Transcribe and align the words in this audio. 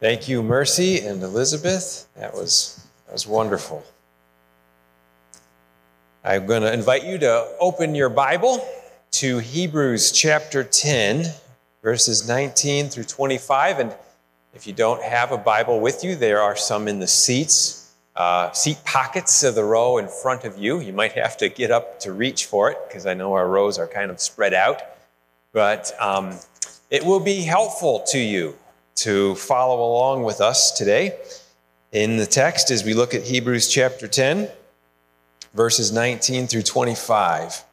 Thank 0.00 0.28
you, 0.28 0.42
Mercy 0.42 1.06
and 1.06 1.22
Elizabeth. 1.22 2.08
That 2.16 2.34
was, 2.34 2.84
that 3.06 3.12
was 3.12 3.28
wonderful. 3.28 3.84
I'm 6.24 6.46
going 6.46 6.62
to 6.62 6.72
invite 6.72 7.04
you 7.04 7.16
to 7.18 7.48
open 7.60 7.94
your 7.94 8.08
Bible 8.08 8.66
to 9.12 9.38
Hebrews 9.38 10.10
chapter 10.10 10.64
10, 10.64 11.26
verses 11.80 12.26
19 12.26 12.88
through 12.88 13.04
25. 13.04 13.78
And 13.78 13.94
if 14.52 14.66
you 14.66 14.72
don't 14.72 15.00
have 15.00 15.30
a 15.30 15.38
Bible 15.38 15.78
with 15.78 16.02
you, 16.02 16.16
there 16.16 16.42
are 16.42 16.56
some 16.56 16.88
in 16.88 16.98
the 16.98 17.06
seats, 17.06 17.92
uh, 18.16 18.50
seat 18.50 18.78
pockets 18.84 19.44
of 19.44 19.54
the 19.54 19.64
row 19.64 19.98
in 19.98 20.08
front 20.08 20.44
of 20.44 20.58
you. 20.58 20.80
You 20.80 20.92
might 20.92 21.12
have 21.12 21.36
to 21.36 21.48
get 21.48 21.70
up 21.70 22.00
to 22.00 22.12
reach 22.12 22.46
for 22.46 22.68
it 22.68 22.78
because 22.88 23.06
I 23.06 23.14
know 23.14 23.34
our 23.34 23.48
rows 23.48 23.78
are 23.78 23.86
kind 23.86 24.10
of 24.10 24.18
spread 24.18 24.54
out. 24.54 24.82
But 25.52 25.92
um, 26.00 26.36
it 26.90 27.04
will 27.04 27.20
be 27.20 27.42
helpful 27.42 28.02
to 28.08 28.18
you 28.18 28.56
to 28.96 29.34
follow 29.34 29.90
along 29.90 30.22
with 30.22 30.40
us 30.40 30.70
today 30.70 31.18
in 31.92 32.16
the 32.16 32.26
text 32.26 32.70
as 32.70 32.84
we 32.84 32.94
look 32.94 33.14
at 33.14 33.22
Hebrews 33.22 33.68
chapter 33.68 34.08
10, 34.08 34.48
verses 35.54 35.92
19 35.92 36.46
through 36.46 36.62
25. 36.62 37.64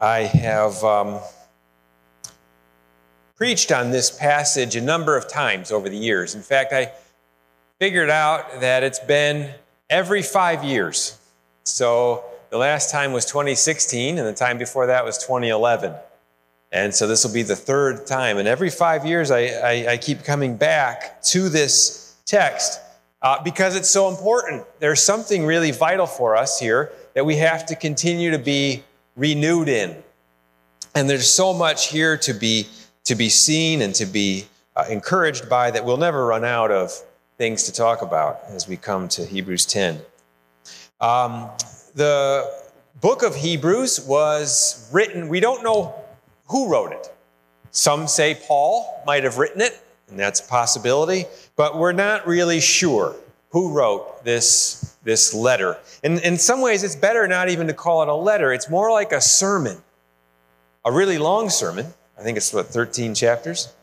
I 0.00 0.18
have 0.20 0.82
um, 0.84 1.20
preached 3.36 3.72
on 3.72 3.90
this 3.90 4.10
passage 4.10 4.76
a 4.76 4.80
number 4.80 5.16
of 5.16 5.28
times 5.28 5.70
over 5.70 5.88
the 5.88 5.96
years. 5.96 6.34
In 6.34 6.42
fact, 6.42 6.72
I 6.72 6.92
figured 7.78 8.10
out 8.10 8.60
that 8.60 8.82
it's 8.82 8.98
been 8.98 9.54
every 9.88 10.22
five 10.22 10.64
years. 10.64 11.18
So 11.64 12.24
the 12.50 12.58
last 12.58 12.90
time 12.90 13.12
was 13.12 13.24
2016, 13.26 14.18
and 14.18 14.26
the 14.26 14.32
time 14.32 14.58
before 14.58 14.86
that 14.86 15.04
was 15.04 15.18
2011. 15.18 15.94
And 16.76 16.94
so 16.94 17.06
this 17.06 17.24
will 17.24 17.32
be 17.32 17.42
the 17.42 17.56
third 17.56 18.06
time. 18.06 18.36
And 18.36 18.46
every 18.46 18.68
five 18.68 19.06
years, 19.06 19.30
I, 19.30 19.46
I, 19.46 19.86
I 19.92 19.96
keep 19.96 20.24
coming 20.24 20.58
back 20.58 21.22
to 21.22 21.48
this 21.48 22.16
text 22.26 22.80
uh, 23.22 23.42
because 23.42 23.74
it's 23.74 23.88
so 23.88 24.10
important. 24.10 24.62
There's 24.78 25.00
something 25.02 25.46
really 25.46 25.70
vital 25.70 26.04
for 26.04 26.36
us 26.36 26.60
here 26.60 26.92
that 27.14 27.24
we 27.24 27.36
have 27.36 27.64
to 27.66 27.76
continue 27.76 28.30
to 28.30 28.38
be 28.38 28.84
renewed 29.16 29.70
in. 29.70 29.96
And 30.94 31.08
there's 31.08 31.30
so 31.30 31.54
much 31.54 31.88
here 31.88 32.18
to 32.18 32.34
be, 32.34 32.66
to 33.04 33.14
be 33.14 33.30
seen 33.30 33.80
and 33.80 33.94
to 33.94 34.04
be 34.04 34.44
uh, 34.76 34.84
encouraged 34.90 35.48
by 35.48 35.70
that 35.70 35.82
we'll 35.82 35.96
never 35.96 36.26
run 36.26 36.44
out 36.44 36.70
of 36.70 36.92
things 37.38 37.62
to 37.64 37.72
talk 37.72 38.02
about 38.02 38.40
as 38.48 38.68
we 38.68 38.76
come 38.76 39.08
to 39.08 39.24
Hebrews 39.24 39.64
10. 39.64 39.98
Um, 41.00 41.48
the 41.94 42.52
book 43.00 43.22
of 43.22 43.34
Hebrews 43.34 44.00
was 44.00 44.90
written, 44.92 45.28
we 45.28 45.40
don't 45.40 45.64
know 45.64 46.02
who 46.48 46.68
wrote 46.68 46.92
it. 46.92 47.12
Some 47.70 48.08
say 48.08 48.38
Paul 48.46 49.02
might 49.06 49.24
have 49.24 49.38
written 49.38 49.60
it, 49.60 49.80
and 50.08 50.18
that's 50.18 50.40
a 50.40 50.48
possibility, 50.48 51.24
but 51.56 51.78
we're 51.78 51.92
not 51.92 52.26
really 52.26 52.60
sure 52.60 53.14
who 53.50 53.72
wrote 53.72 54.24
this, 54.24 54.96
this 55.02 55.32
letter. 55.34 55.78
And 56.02 56.18
in 56.20 56.36
some 56.36 56.60
ways, 56.60 56.82
it's 56.82 56.96
better 56.96 57.26
not 57.26 57.48
even 57.48 57.66
to 57.66 57.74
call 57.74 58.02
it 58.02 58.08
a 58.08 58.14
letter, 58.14 58.52
it's 58.52 58.68
more 58.68 58.90
like 58.90 59.12
a 59.12 59.20
sermon, 59.20 59.78
a 60.84 60.92
really 60.92 61.18
long 61.18 61.50
sermon. 61.50 61.86
I 62.18 62.22
think 62.22 62.36
it's 62.36 62.52
what, 62.52 62.66
13 62.66 63.14
chapters? 63.14 63.74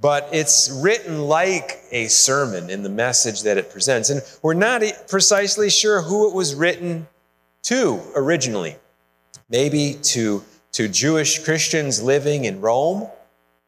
But 0.00 0.28
it's 0.32 0.70
written 0.82 1.22
like 1.22 1.80
a 1.90 2.06
sermon 2.06 2.70
in 2.70 2.82
the 2.84 2.88
message 2.88 3.42
that 3.42 3.56
it 3.58 3.70
presents. 3.70 4.10
And 4.10 4.22
we're 4.42 4.54
not 4.54 4.82
precisely 5.08 5.70
sure 5.70 6.02
who 6.02 6.28
it 6.28 6.34
was 6.34 6.54
written 6.54 7.08
to 7.64 8.00
originally. 8.14 8.76
Maybe 9.50 9.94
to 10.02 10.44
to 10.72 10.88
Jewish 10.88 11.44
Christians 11.44 12.02
living 12.02 12.44
in 12.44 12.60
Rome. 12.60 13.08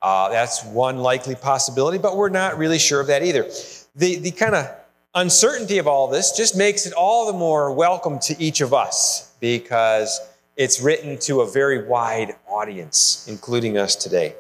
Uh, 0.03 0.29
that's 0.31 0.65
one 0.65 0.99
likely 0.99 1.35
possibility, 1.35 1.99
but 1.99 2.17
we're 2.17 2.29
not 2.29 2.59
really 2.59 2.79
sure 2.79 3.01
of 3.01 3.09
that 3.09 3.23
either. 3.23 3.49
The, 3.97 4.17
the 4.17 4.31
kind 4.31 4.55
of 4.55 4.71
uncertainty 5.15 5.79
of 5.79 5.87
all 5.87 6.09
this 6.09 6.33
just 6.37 6.57
makes 6.57 6.87
it 6.87 6.93
all 6.93 7.27
the 7.31 7.39
more 7.39 7.73
welcome 7.73 8.19
to 8.21 8.41
each 8.41 8.61
of 8.61 8.73
us 8.73 9.35
because 9.41 10.21
it's 10.57 10.81
written 10.81 11.19
to 11.19 11.41
a 11.41 11.51
very 11.51 11.87
wide 11.87 12.37
audience, 12.49 13.27
including 13.29 13.79
us 13.79 13.97
today. 13.97 14.35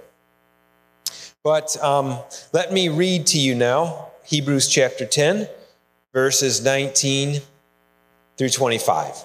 But 1.42 1.82
um, 1.82 2.18
let 2.52 2.72
me 2.72 2.88
read 2.88 3.26
to 3.28 3.38
you 3.38 3.54
now 3.54 4.08
Hebrews 4.24 4.68
chapter 4.68 5.06
10, 5.06 5.48
verses 6.12 6.62
19 6.62 7.40
through 8.36 8.50
25. 8.50 9.24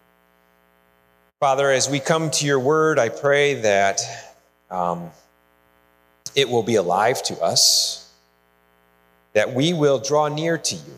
Father, 1.41 1.71
as 1.71 1.89
we 1.89 1.99
come 1.99 2.29
to 2.29 2.45
your 2.45 2.59
word, 2.59 2.99
I 2.99 3.09
pray 3.09 3.55
that 3.61 3.99
um, 4.69 5.09
it 6.35 6.47
will 6.47 6.61
be 6.61 6.75
alive 6.75 7.23
to 7.23 7.41
us, 7.41 8.13
that 9.33 9.51
we 9.51 9.73
will 9.73 9.97
draw 9.97 10.27
near 10.27 10.59
to 10.59 10.75
you 10.75 10.97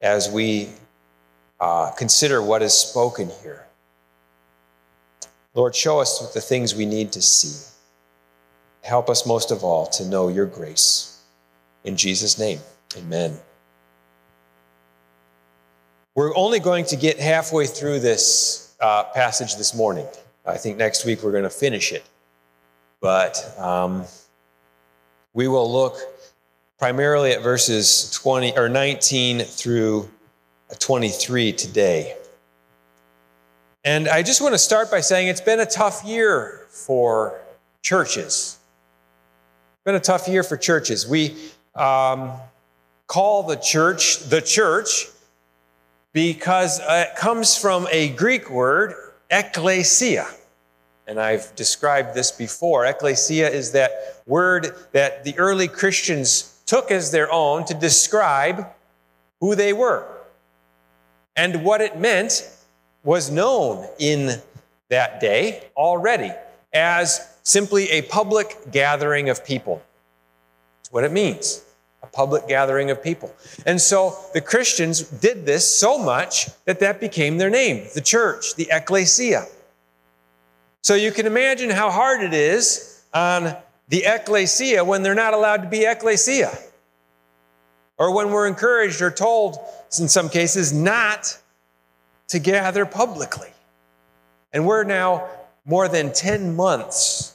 as 0.00 0.30
we 0.30 0.68
uh, 1.58 1.90
consider 1.98 2.40
what 2.40 2.62
is 2.62 2.72
spoken 2.72 3.28
here. 3.42 3.66
Lord, 5.52 5.74
show 5.74 5.98
us 5.98 6.32
the 6.32 6.40
things 6.40 6.72
we 6.72 6.86
need 6.86 7.10
to 7.10 7.22
see. 7.22 7.74
Help 8.82 9.10
us 9.10 9.26
most 9.26 9.50
of 9.50 9.64
all 9.64 9.86
to 9.86 10.04
know 10.04 10.28
your 10.28 10.46
grace. 10.46 11.20
In 11.82 11.96
Jesus' 11.96 12.38
name, 12.38 12.60
amen. 12.96 13.36
We're 16.20 16.36
only 16.36 16.60
going 16.60 16.84
to 16.84 16.96
get 16.96 17.18
halfway 17.18 17.64
through 17.64 18.00
this 18.00 18.76
uh, 18.78 19.04
passage 19.04 19.56
this 19.56 19.74
morning. 19.74 20.06
I 20.44 20.58
think 20.58 20.76
next 20.76 21.06
week 21.06 21.22
we're 21.22 21.32
going 21.32 21.44
to 21.44 21.48
finish 21.48 21.92
it. 21.92 22.04
But 23.00 23.58
um, 23.58 24.04
we 25.32 25.48
will 25.48 25.72
look 25.72 25.96
primarily 26.78 27.32
at 27.32 27.42
verses 27.42 28.10
20 28.10 28.54
or 28.58 28.68
19 28.68 29.40
through 29.40 30.10
23 30.78 31.54
today. 31.54 32.18
And 33.82 34.06
I 34.06 34.22
just 34.22 34.42
want 34.42 34.52
to 34.52 34.58
start 34.58 34.90
by 34.90 35.00
saying 35.00 35.28
it's 35.28 35.40
been 35.40 35.60
a 35.60 35.64
tough 35.64 36.04
year 36.04 36.66
for 36.68 37.40
churches. 37.80 38.58
It's 39.72 39.84
been 39.86 39.94
a 39.94 40.00
tough 40.00 40.28
year 40.28 40.42
for 40.42 40.58
churches. 40.58 41.08
We 41.08 41.34
um, 41.74 42.32
call 43.06 43.44
the 43.44 43.56
church 43.56 44.18
the 44.28 44.42
church 44.42 45.06
because 46.12 46.80
uh, 46.80 47.06
it 47.08 47.16
comes 47.16 47.56
from 47.56 47.86
a 47.90 48.10
Greek 48.10 48.50
word, 48.50 48.94
ekklesia. 49.30 50.26
And 51.06 51.20
I've 51.20 51.54
described 51.56 52.14
this 52.14 52.30
before. 52.30 52.84
Ekklesia 52.84 53.50
is 53.50 53.72
that 53.72 54.22
word 54.26 54.76
that 54.92 55.24
the 55.24 55.36
early 55.38 55.68
Christians 55.68 56.60
took 56.66 56.90
as 56.90 57.10
their 57.10 57.32
own 57.32 57.64
to 57.64 57.74
describe 57.74 58.66
who 59.40 59.54
they 59.54 59.72
were. 59.72 60.06
And 61.36 61.64
what 61.64 61.80
it 61.80 61.98
meant 61.98 62.48
was 63.02 63.30
known 63.30 63.88
in 63.98 64.40
that 64.88 65.20
day 65.20 65.64
already 65.76 66.32
as 66.72 67.26
simply 67.42 67.88
a 67.90 68.02
public 68.02 68.70
gathering 68.70 69.30
of 69.30 69.44
people. 69.44 69.82
That's 70.78 70.92
what 70.92 71.04
it 71.04 71.12
means 71.12 71.64
a 72.02 72.06
public 72.06 72.48
gathering 72.48 72.90
of 72.90 73.02
people. 73.02 73.34
And 73.66 73.80
so 73.80 74.16
the 74.32 74.40
Christians 74.40 75.02
did 75.02 75.46
this 75.46 75.76
so 75.76 75.98
much 75.98 76.48
that 76.64 76.80
that 76.80 77.00
became 77.00 77.38
their 77.38 77.50
name, 77.50 77.86
the 77.94 78.00
church, 78.00 78.54
the 78.56 78.68
ecclesia. 78.70 79.46
So 80.82 80.94
you 80.94 81.12
can 81.12 81.26
imagine 81.26 81.70
how 81.70 81.90
hard 81.90 82.22
it 82.22 82.32
is 82.32 83.02
on 83.12 83.54
the 83.88 84.04
ecclesia 84.06 84.84
when 84.84 85.02
they're 85.02 85.14
not 85.14 85.34
allowed 85.34 85.62
to 85.62 85.68
be 85.68 85.84
ecclesia. 85.84 86.56
Or 87.98 88.14
when 88.14 88.30
we're 88.30 88.46
encouraged 88.46 89.02
or 89.02 89.10
told, 89.10 89.58
in 89.98 90.08
some 90.08 90.30
cases, 90.30 90.72
not 90.72 91.38
to 92.28 92.38
gather 92.38 92.86
publicly. 92.86 93.50
And 94.54 94.66
we're 94.66 94.84
now 94.84 95.28
more 95.66 95.86
than 95.86 96.12
10 96.12 96.56
months 96.56 97.34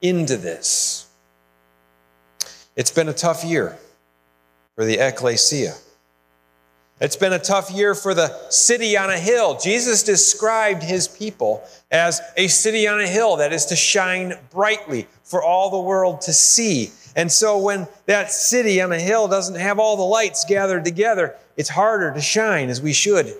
into 0.00 0.36
this. 0.36 1.08
It's 2.76 2.92
been 2.92 3.08
a 3.08 3.12
tough 3.12 3.42
year 3.44 3.76
for 4.76 4.84
the 4.84 4.98
ecclesia. 4.98 5.74
It's 7.00 7.16
been 7.16 7.32
a 7.32 7.38
tough 7.38 7.70
year 7.70 7.94
for 7.94 8.14
the 8.14 8.28
city 8.50 8.96
on 8.96 9.10
a 9.10 9.18
hill. 9.18 9.58
Jesus 9.58 10.02
described 10.02 10.82
his 10.82 11.08
people 11.08 11.62
as 11.90 12.20
a 12.36 12.46
city 12.46 12.88
on 12.88 13.00
a 13.00 13.06
hill 13.06 13.36
that 13.36 13.52
is 13.52 13.66
to 13.66 13.76
shine 13.76 14.34
brightly 14.50 15.06
for 15.22 15.42
all 15.42 15.70
the 15.70 15.80
world 15.80 16.22
to 16.22 16.32
see. 16.32 16.90
And 17.14 17.30
so 17.30 17.58
when 17.58 17.86
that 18.06 18.30
city 18.30 18.80
on 18.80 18.92
a 18.92 18.98
hill 18.98 19.28
doesn't 19.28 19.56
have 19.56 19.78
all 19.78 19.96
the 19.96 20.02
lights 20.02 20.44
gathered 20.46 20.84
together, 20.84 21.34
it's 21.56 21.68
harder 21.68 22.14
to 22.14 22.20
shine 22.20 22.70
as 22.70 22.80
we 22.80 22.94
should. 22.94 23.34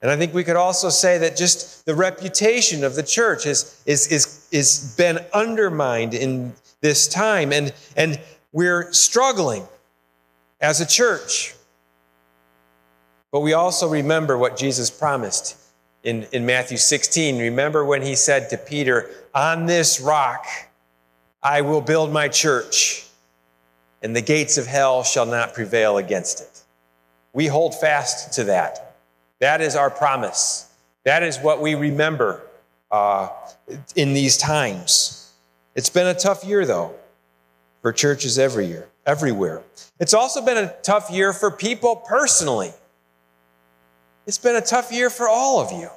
And 0.00 0.10
I 0.10 0.16
think 0.16 0.32
we 0.32 0.44
could 0.44 0.56
also 0.56 0.90
say 0.90 1.18
that 1.18 1.36
just 1.36 1.84
the 1.84 1.94
reputation 1.94 2.84
of 2.84 2.94
the 2.94 3.02
church 3.02 3.46
is, 3.46 3.82
is, 3.86 4.06
is, 4.08 4.48
is 4.52 4.94
been 4.96 5.18
undermined 5.34 6.14
in 6.14 6.52
this 6.80 7.08
time. 7.08 7.52
And, 7.52 7.74
and 7.96 8.20
we're 8.52 8.92
struggling 8.92 9.66
as 10.60 10.80
a 10.80 10.86
church. 10.86 11.54
But 13.30 13.40
we 13.40 13.52
also 13.52 13.88
remember 13.88 14.38
what 14.38 14.56
Jesus 14.56 14.90
promised 14.90 15.56
in, 16.02 16.26
in 16.32 16.46
Matthew 16.46 16.78
16. 16.78 17.38
Remember 17.38 17.84
when 17.84 18.02
he 18.02 18.14
said 18.14 18.50
to 18.50 18.56
Peter, 18.56 19.10
On 19.34 19.66
this 19.66 20.00
rock 20.00 20.46
I 21.42 21.60
will 21.60 21.80
build 21.80 22.12
my 22.12 22.28
church, 22.28 23.06
and 24.02 24.14
the 24.14 24.22
gates 24.22 24.58
of 24.58 24.66
hell 24.66 25.04
shall 25.04 25.26
not 25.26 25.54
prevail 25.54 25.98
against 25.98 26.40
it. 26.40 26.62
We 27.32 27.46
hold 27.46 27.78
fast 27.78 28.32
to 28.34 28.44
that. 28.44 28.96
That 29.40 29.60
is 29.60 29.76
our 29.76 29.90
promise. 29.90 30.72
That 31.04 31.22
is 31.22 31.38
what 31.38 31.60
we 31.60 31.74
remember 31.74 32.42
uh, 32.90 33.28
in 33.94 34.14
these 34.14 34.36
times. 34.36 35.32
It's 35.74 35.90
been 35.90 36.06
a 36.06 36.14
tough 36.14 36.44
year, 36.44 36.66
though, 36.66 36.94
for 37.82 37.92
churches 37.92 38.38
every 38.38 38.66
year, 38.66 38.88
everywhere. 39.06 39.62
It's 40.00 40.14
also 40.14 40.44
been 40.44 40.58
a 40.58 40.74
tough 40.82 41.10
year 41.10 41.32
for 41.32 41.50
people 41.50 41.96
personally. 41.96 42.72
It's 44.26 44.38
been 44.38 44.56
a 44.56 44.60
tough 44.60 44.92
year 44.92 45.10
for 45.10 45.28
all 45.28 45.60
of 45.60 45.72
you. 45.72 45.88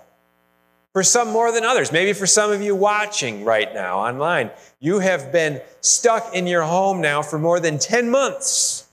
For 0.94 1.04
some 1.04 1.30
more 1.30 1.54
than 1.54 1.63
others. 1.63 1.92
Maybe 1.92 2.12
for 2.12 2.28
some 2.28 2.51
of 2.51 2.62
you 2.62 2.75
watching 2.75 3.45
right 3.45 3.74
now 3.74 4.00
online, 4.00 4.51
you 4.81 5.00
have 5.00 5.31
been 5.31 5.62
stuck 5.80 6.36
in 6.36 6.48
your 6.48 6.63
home 6.63 7.00
now 7.00 7.22
for 7.22 7.39
more 7.39 7.62
than 7.62 7.80
10 7.80 8.10
months. 8.10 8.89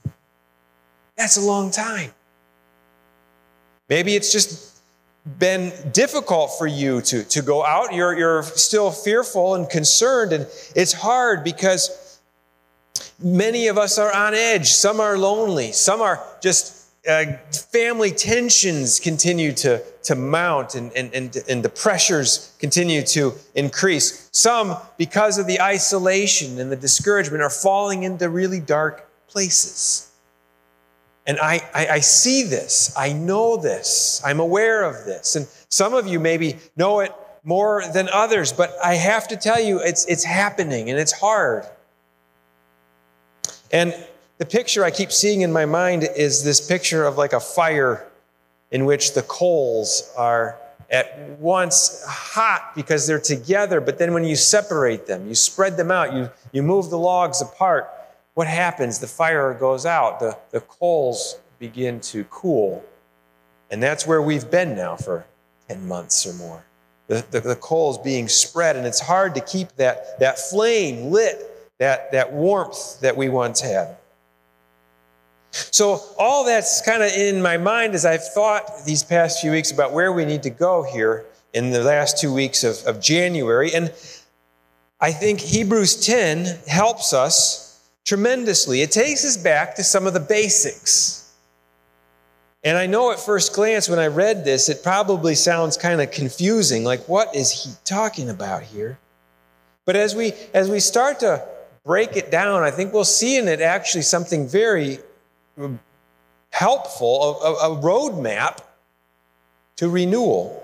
That's 1.17 1.35
a 1.35 1.41
long 1.41 1.71
time. 1.71 2.11
Maybe 3.89 4.15
it's 4.15 4.31
just 4.31 4.79
been 5.37 5.73
difficult 5.91 6.51
for 6.57 6.67
you 6.67 7.01
to, 7.01 7.23
to 7.25 7.41
go 7.41 7.65
out. 7.65 7.93
You're, 7.93 8.17
you're 8.17 8.43
still 8.43 8.91
fearful 8.91 9.55
and 9.55 9.69
concerned, 9.69 10.31
and 10.31 10.47
it's 10.75 10.93
hard 10.93 11.43
because 11.43 12.08
many 13.21 13.67
of 13.67 13.77
us 13.77 13.97
are 13.97 14.13
on 14.13 14.33
edge. 14.33 14.67
Some 14.71 14.99
are 14.99 15.17
lonely, 15.17 15.71
some 15.71 16.01
are 16.01 16.23
just 16.41 16.79
uh, 17.07 17.25
family 17.71 18.11
tensions 18.11 18.99
continue 18.99 19.53
to, 19.53 19.81
to 20.03 20.15
mount 20.15 20.75
and, 20.75 20.91
and, 20.93 21.13
and, 21.13 21.37
and 21.47 21.63
the 21.63 21.69
pressures 21.69 22.55
continue 22.59 23.01
to 23.01 23.33
increase. 23.55 24.29
Some, 24.31 24.75
because 24.97 25.37
of 25.37 25.47
the 25.47 25.61
isolation 25.61 26.59
and 26.59 26.71
the 26.71 26.75
discouragement, 26.75 27.41
are 27.41 27.49
falling 27.49 28.03
into 28.03 28.29
really 28.29 28.59
dark 28.59 29.09
places. 29.27 30.11
And 31.25 31.39
I, 31.39 31.61
I, 31.73 31.87
I, 31.87 31.99
see 31.99 32.43
this. 32.43 32.93
I 32.97 33.13
know 33.13 33.55
this. 33.55 34.21
I'm 34.25 34.39
aware 34.39 34.83
of 34.83 35.05
this. 35.05 35.35
And 35.35 35.47
some 35.69 35.93
of 35.93 36.07
you 36.07 36.19
maybe 36.19 36.57
know 36.75 36.99
it 37.01 37.13
more 37.43 37.83
than 37.93 38.09
others, 38.09 38.51
but 38.51 38.73
I 38.83 38.95
have 38.95 39.27
to 39.29 39.37
tell 39.37 39.59
you, 39.59 39.79
it's, 39.79 40.05
it's 40.05 40.23
happening 40.23 40.89
and 40.89 40.99
it's 40.99 41.11
hard. 41.11 41.65
And 43.71 43.95
the 44.37 44.45
picture 44.45 44.83
I 44.83 44.91
keep 44.91 45.11
seeing 45.11 45.41
in 45.41 45.51
my 45.51 45.65
mind 45.65 46.07
is 46.15 46.43
this 46.43 46.65
picture 46.65 47.05
of 47.05 47.17
like 47.17 47.33
a 47.33 47.39
fire 47.39 48.07
in 48.71 48.85
which 48.85 49.13
the 49.13 49.21
coals 49.23 50.11
are 50.17 50.57
at 50.91 51.37
once 51.39 52.03
hot 52.07 52.71
because 52.75 53.05
they're 53.05 53.19
together, 53.19 53.79
but 53.79 53.97
then 53.97 54.13
when 54.13 54.23
you 54.23 54.35
separate 54.35 55.05
them, 55.05 55.27
you 55.27 55.35
spread 55.35 55.77
them 55.77 55.91
out, 55.91 56.13
you, 56.13 56.29
you 56.51 56.63
move 56.63 56.89
the 56.89 56.97
logs 56.97 57.41
apart, 57.41 57.89
what 58.33 58.47
happens? 58.47 58.99
The 58.99 59.07
fire 59.07 59.53
goes 59.53 59.85
out, 59.85 60.19
the, 60.19 60.37
the 60.51 60.61
coals 60.61 61.37
begin 61.59 61.99
to 61.99 62.23
cool. 62.25 62.83
And 63.69 63.83
that's 63.83 64.07
where 64.07 64.21
we've 64.21 64.49
been 64.49 64.75
now 64.75 64.95
for 64.95 65.25
10 65.67 65.87
months 65.87 66.25
or 66.25 66.33
more. 66.33 66.63
The, 67.07 67.25
the, 67.29 67.41
the 67.41 67.55
coals 67.55 67.97
being 67.97 68.27
spread, 68.27 68.75
and 68.75 68.87
it's 68.87 68.99
hard 68.99 69.35
to 69.35 69.41
keep 69.41 69.75
that, 69.75 70.19
that 70.19 70.39
flame 70.39 71.11
lit, 71.11 71.48
that, 71.79 72.11
that 72.11 72.31
warmth 72.31 72.99
that 73.01 73.17
we 73.17 73.29
once 73.29 73.61
had. 73.61 73.97
So, 75.51 75.99
all 76.19 76.45
that's 76.45 76.81
kind 76.83 77.01
of 77.01 77.11
in 77.11 77.41
my 77.41 77.57
mind 77.57 77.95
as 77.95 78.05
I've 78.05 78.23
thought 78.33 78.85
these 78.85 79.03
past 79.03 79.41
few 79.41 79.51
weeks 79.51 79.71
about 79.71 79.93
where 79.93 80.13
we 80.13 80.23
need 80.23 80.43
to 80.43 80.51
go 80.51 80.83
here 80.83 81.25
in 81.53 81.71
the 81.71 81.83
last 81.83 82.19
two 82.19 82.31
weeks 82.31 82.63
of, 82.63 82.77
of 82.85 83.01
January. 83.01 83.73
And 83.73 83.91
I 85.01 85.11
think 85.11 85.39
Hebrews 85.39 86.05
10 86.05 86.59
helps 86.67 87.13
us 87.13 87.89
tremendously. 88.05 88.81
It 88.81 88.91
takes 88.91 89.25
us 89.25 89.37
back 89.37 89.75
to 89.77 89.83
some 89.83 90.05
of 90.05 90.13
the 90.13 90.19
basics. 90.19 91.33
And 92.63 92.77
I 92.77 92.85
know 92.85 93.11
at 93.11 93.19
first 93.19 93.53
glance 93.53 93.89
when 93.89 93.99
I 93.99 94.07
read 94.07 94.43
this, 94.45 94.69
it 94.69 94.83
probably 94.83 95.33
sounds 95.33 95.77
kind 95.77 96.01
of 96.01 96.11
confusing. 96.11 96.83
Like, 96.83 97.07
what 97.07 97.33
is 97.35 97.51
he 97.51 97.71
talking 97.85 98.29
about 98.29 98.63
here? 98.63 98.99
But 99.85 99.95
as 99.95 100.13
we 100.13 100.33
as 100.53 100.69
we 100.69 100.79
start 100.79 101.21
to 101.21 101.43
break 101.83 102.15
it 102.15 102.31
down, 102.31 102.63
I 102.63 102.71
think 102.71 102.93
we'll 102.93 103.03
see 103.03 103.37
in 103.37 103.47
it 103.47 103.61
actually 103.61 104.03
something 104.03 104.47
very 104.47 104.99
helpful, 106.51 107.39
a, 107.41 107.71
a 107.71 107.81
roadmap 107.81 108.59
to 109.77 109.89
renewal. 109.89 110.63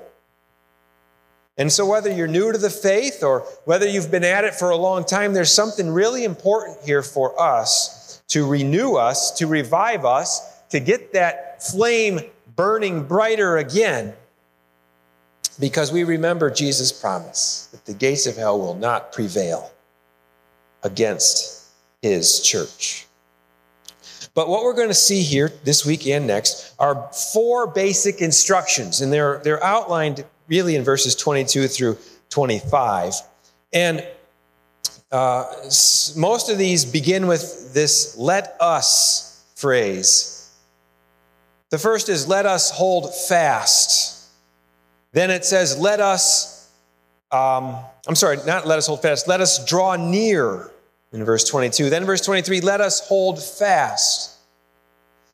And 1.58 1.72
so, 1.72 1.86
whether 1.86 2.12
you're 2.12 2.28
new 2.28 2.52
to 2.52 2.58
the 2.58 2.70
faith 2.70 3.24
or 3.24 3.42
whether 3.64 3.88
you've 3.88 4.12
been 4.12 4.26
at 4.26 4.44
it 4.44 4.56
for 4.56 4.72
a 4.72 4.76
long 4.76 5.06
time, 5.06 5.34
there's 5.34 5.54
something 5.54 5.90
really 5.90 6.26
important 6.26 6.80
here 6.84 7.02
for 7.02 7.40
us 7.42 8.22
to 8.28 8.46
renew 8.46 8.96
us, 8.96 9.32
to 9.32 9.48
revive 9.48 10.04
us, 10.04 10.64
to 10.70 10.80
get 10.80 11.14
that 11.14 11.64
flame 11.64 12.20
burning 12.56 13.04
brighter 13.04 13.58
again. 13.58 14.14
Because 15.58 15.94
we 15.94 16.04
remember 16.04 16.50
Jesus' 16.50 16.92
promise 16.92 17.70
that 17.72 17.86
the 17.86 17.94
gates 17.94 18.28
of 18.28 18.36
hell 18.36 18.60
will 18.60 18.76
not 18.76 19.14
prevail 19.14 19.72
against 20.86 21.66
his 22.02 22.42
church. 22.42 23.08
But 24.36 24.50
what 24.50 24.64
we're 24.64 24.74
going 24.74 24.90
to 24.90 24.94
see 24.94 25.24
here 25.24 25.52
this 25.64 25.86
week 25.86 26.06
and 26.08 26.28
next 26.28 26.76
are 26.78 27.10
four 27.34 27.68
basic 27.68 28.22
instructions, 28.22 29.02
and 29.02 29.12
they're, 29.12 29.42
they're 29.44 29.64
outlined 29.64 30.24
really 30.48 30.76
in 30.76 30.84
verses 30.84 31.16
22 31.16 31.68
through 31.68 31.98
25. 32.30 33.16
And 33.74 34.06
uh, 35.12 35.46
most 36.18 36.50
of 36.50 36.58
these 36.58 36.86
begin 36.86 37.28
with 37.28 37.74
this 37.74 38.18
let 38.18 38.56
us 38.60 39.46
phrase. 39.56 40.52
The 41.70 41.78
first 41.78 42.10
is 42.10 42.28
let 42.28 42.46
us 42.46 42.70
hold 42.70 43.16
fast. 43.16 44.30
Then 45.14 45.32
it 45.32 45.46
says 45.46 45.80
let 45.80 46.02
us, 46.02 46.70
um, 47.32 47.78
I'm 48.08 48.16
sorry, 48.16 48.38
not 48.46 48.68
let 48.68 48.78
us 48.78 48.88
hold 48.88 49.02
fast, 49.02 49.28
let 49.28 49.40
us 49.40 49.66
draw 49.66 49.96
near 49.96 50.72
in 51.16 51.24
verse 51.24 51.44
22. 51.46 51.90
Then, 51.90 52.06
verse 52.06 52.22
23, 52.22 52.62
let 52.62 52.82
us 52.82 53.08
hold 53.08 53.42
fast. 53.42 54.38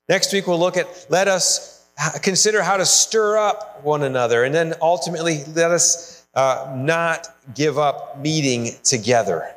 Next 0.07 0.31
week, 0.31 0.47
we'll 0.47 0.59
look 0.59 0.77
at 0.77 0.87
let 1.09 1.27
us 1.27 1.85
consider 2.21 2.61
how 2.61 2.77
to 2.77 2.85
stir 2.85 3.37
up 3.37 3.83
one 3.83 4.03
another. 4.03 4.43
And 4.43 4.53
then 4.53 4.75
ultimately, 4.81 5.43
let 5.55 5.71
us 5.71 6.25
uh, 6.35 6.71
not 6.75 7.27
give 7.55 7.77
up 7.77 8.19
meeting 8.19 8.75
together. 8.83 9.53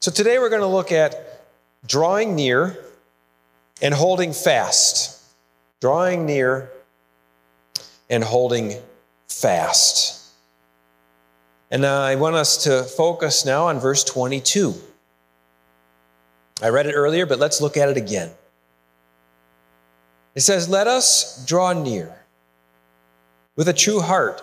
So 0.00 0.10
today, 0.10 0.38
we're 0.38 0.50
going 0.50 0.62
to 0.62 0.66
look 0.66 0.92
at 0.92 1.44
drawing 1.86 2.34
near 2.34 2.76
and 3.80 3.94
holding 3.94 4.32
fast. 4.32 5.22
Drawing 5.80 6.26
near 6.26 6.70
and 8.10 8.22
holding 8.22 8.74
fast. 9.28 10.21
And 11.72 11.86
I 11.86 12.16
want 12.16 12.36
us 12.36 12.64
to 12.64 12.82
focus 12.82 13.46
now 13.46 13.68
on 13.68 13.80
verse 13.80 14.04
22. 14.04 14.74
I 16.62 16.68
read 16.68 16.86
it 16.86 16.92
earlier, 16.92 17.24
but 17.24 17.38
let's 17.38 17.62
look 17.62 17.78
at 17.78 17.88
it 17.88 17.96
again. 17.96 18.30
It 20.34 20.42
says, 20.42 20.68
Let 20.68 20.86
us 20.86 21.42
draw 21.46 21.72
near 21.72 22.14
with 23.56 23.68
a 23.68 23.72
true 23.72 24.00
heart 24.00 24.42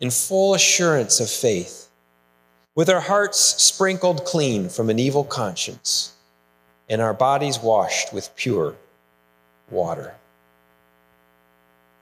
in 0.00 0.10
full 0.10 0.52
assurance 0.52 1.18
of 1.18 1.30
faith 1.30 1.88
with 2.74 2.90
our 2.90 3.00
hearts 3.00 3.40
sprinkled 3.40 4.26
clean 4.26 4.68
from 4.68 4.90
an 4.90 4.98
evil 4.98 5.24
conscience 5.24 6.14
and 6.90 7.00
our 7.00 7.14
bodies 7.14 7.58
washed 7.58 8.12
with 8.12 8.36
pure 8.36 8.76
water. 9.70 10.14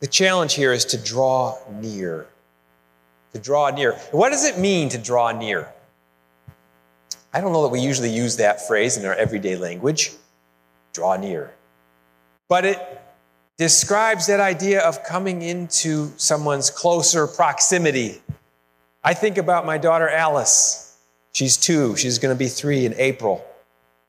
The 0.01 0.09
challenge 0.09 0.55
here 0.55 0.73
is 0.73 0.85
to 0.87 0.99
draw 1.01 1.59
near. 1.81 2.27
To 3.35 3.39
draw 3.39 3.71
near. 3.71 3.93
What 4.11 4.31
does 4.31 4.45
it 4.45 4.59
mean 4.59 4.89
to 4.91 4.99
draw 4.99 5.33
near? 5.33 5.69
I 7.33 7.41
don't 7.41 7.53
know 7.53 7.63
that 7.63 7.69
we 7.69 7.81
usually 7.81 8.11
use 8.11 8.37
that 8.37 8.67
phrase 8.67 8.97
in 8.97 9.05
our 9.05 9.15
everyday 9.15 9.57
language 9.57 10.13
draw 10.93 11.17
near. 11.17 11.53
But 12.49 12.65
it 12.65 13.01
describes 13.59 14.27
that 14.27 14.41
idea 14.41 14.81
of 14.81 15.05
coming 15.05 15.43
into 15.43 16.11
someone's 16.17 16.71
closer 16.71 17.27
proximity. 17.27 18.23
I 19.05 19.15
think 19.15 19.37
about 19.37 19.67
my 19.67 19.79
daughter 19.79 20.09
Alice. 20.09 20.97
She's 21.33 21.57
two, 21.57 21.97
she's 21.97 22.19
going 22.19 22.35
to 22.35 22.39
be 22.39 22.49
three 22.49 22.87
in 22.87 22.95
April. 22.95 23.45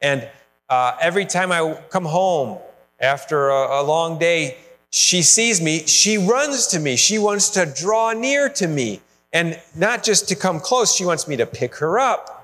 And 0.01 0.27
uh, 0.69 0.95
every 1.01 1.25
time 1.25 1.51
I 1.51 1.79
come 1.89 2.05
home 2.05 2.57
after 2.99 3.49
a, 3.49 3.81
a 3.81 3.83
long 3.83 4.17
day, 4.17 4.57
she 4.91 5.21
sees 5.21 5.61
me, 5.61 5.85
she 5.85 6.17
runs 6.17 6.67
to 6.67 6.79
me. 6.79 6.95
She 6.95 7.19
wants 7.19 7.49
to 7.51 7.65
draw 7.65 8.13
near 8.13 8.49
to 8.49 8.67
me. 8.67 9.01
And 9.31 9.59
not 9.75 10.03
just 10.03 10.27
to 10.29 10.35
come 10.35 10.59
close, 10.59 10.95
she 10.95 11.05
wants 11.05 11.27
me 11.27 11.37
to 11.37 11.45
pick 11.45 11.75
her 11.75 11.99
up. 11.99 12.35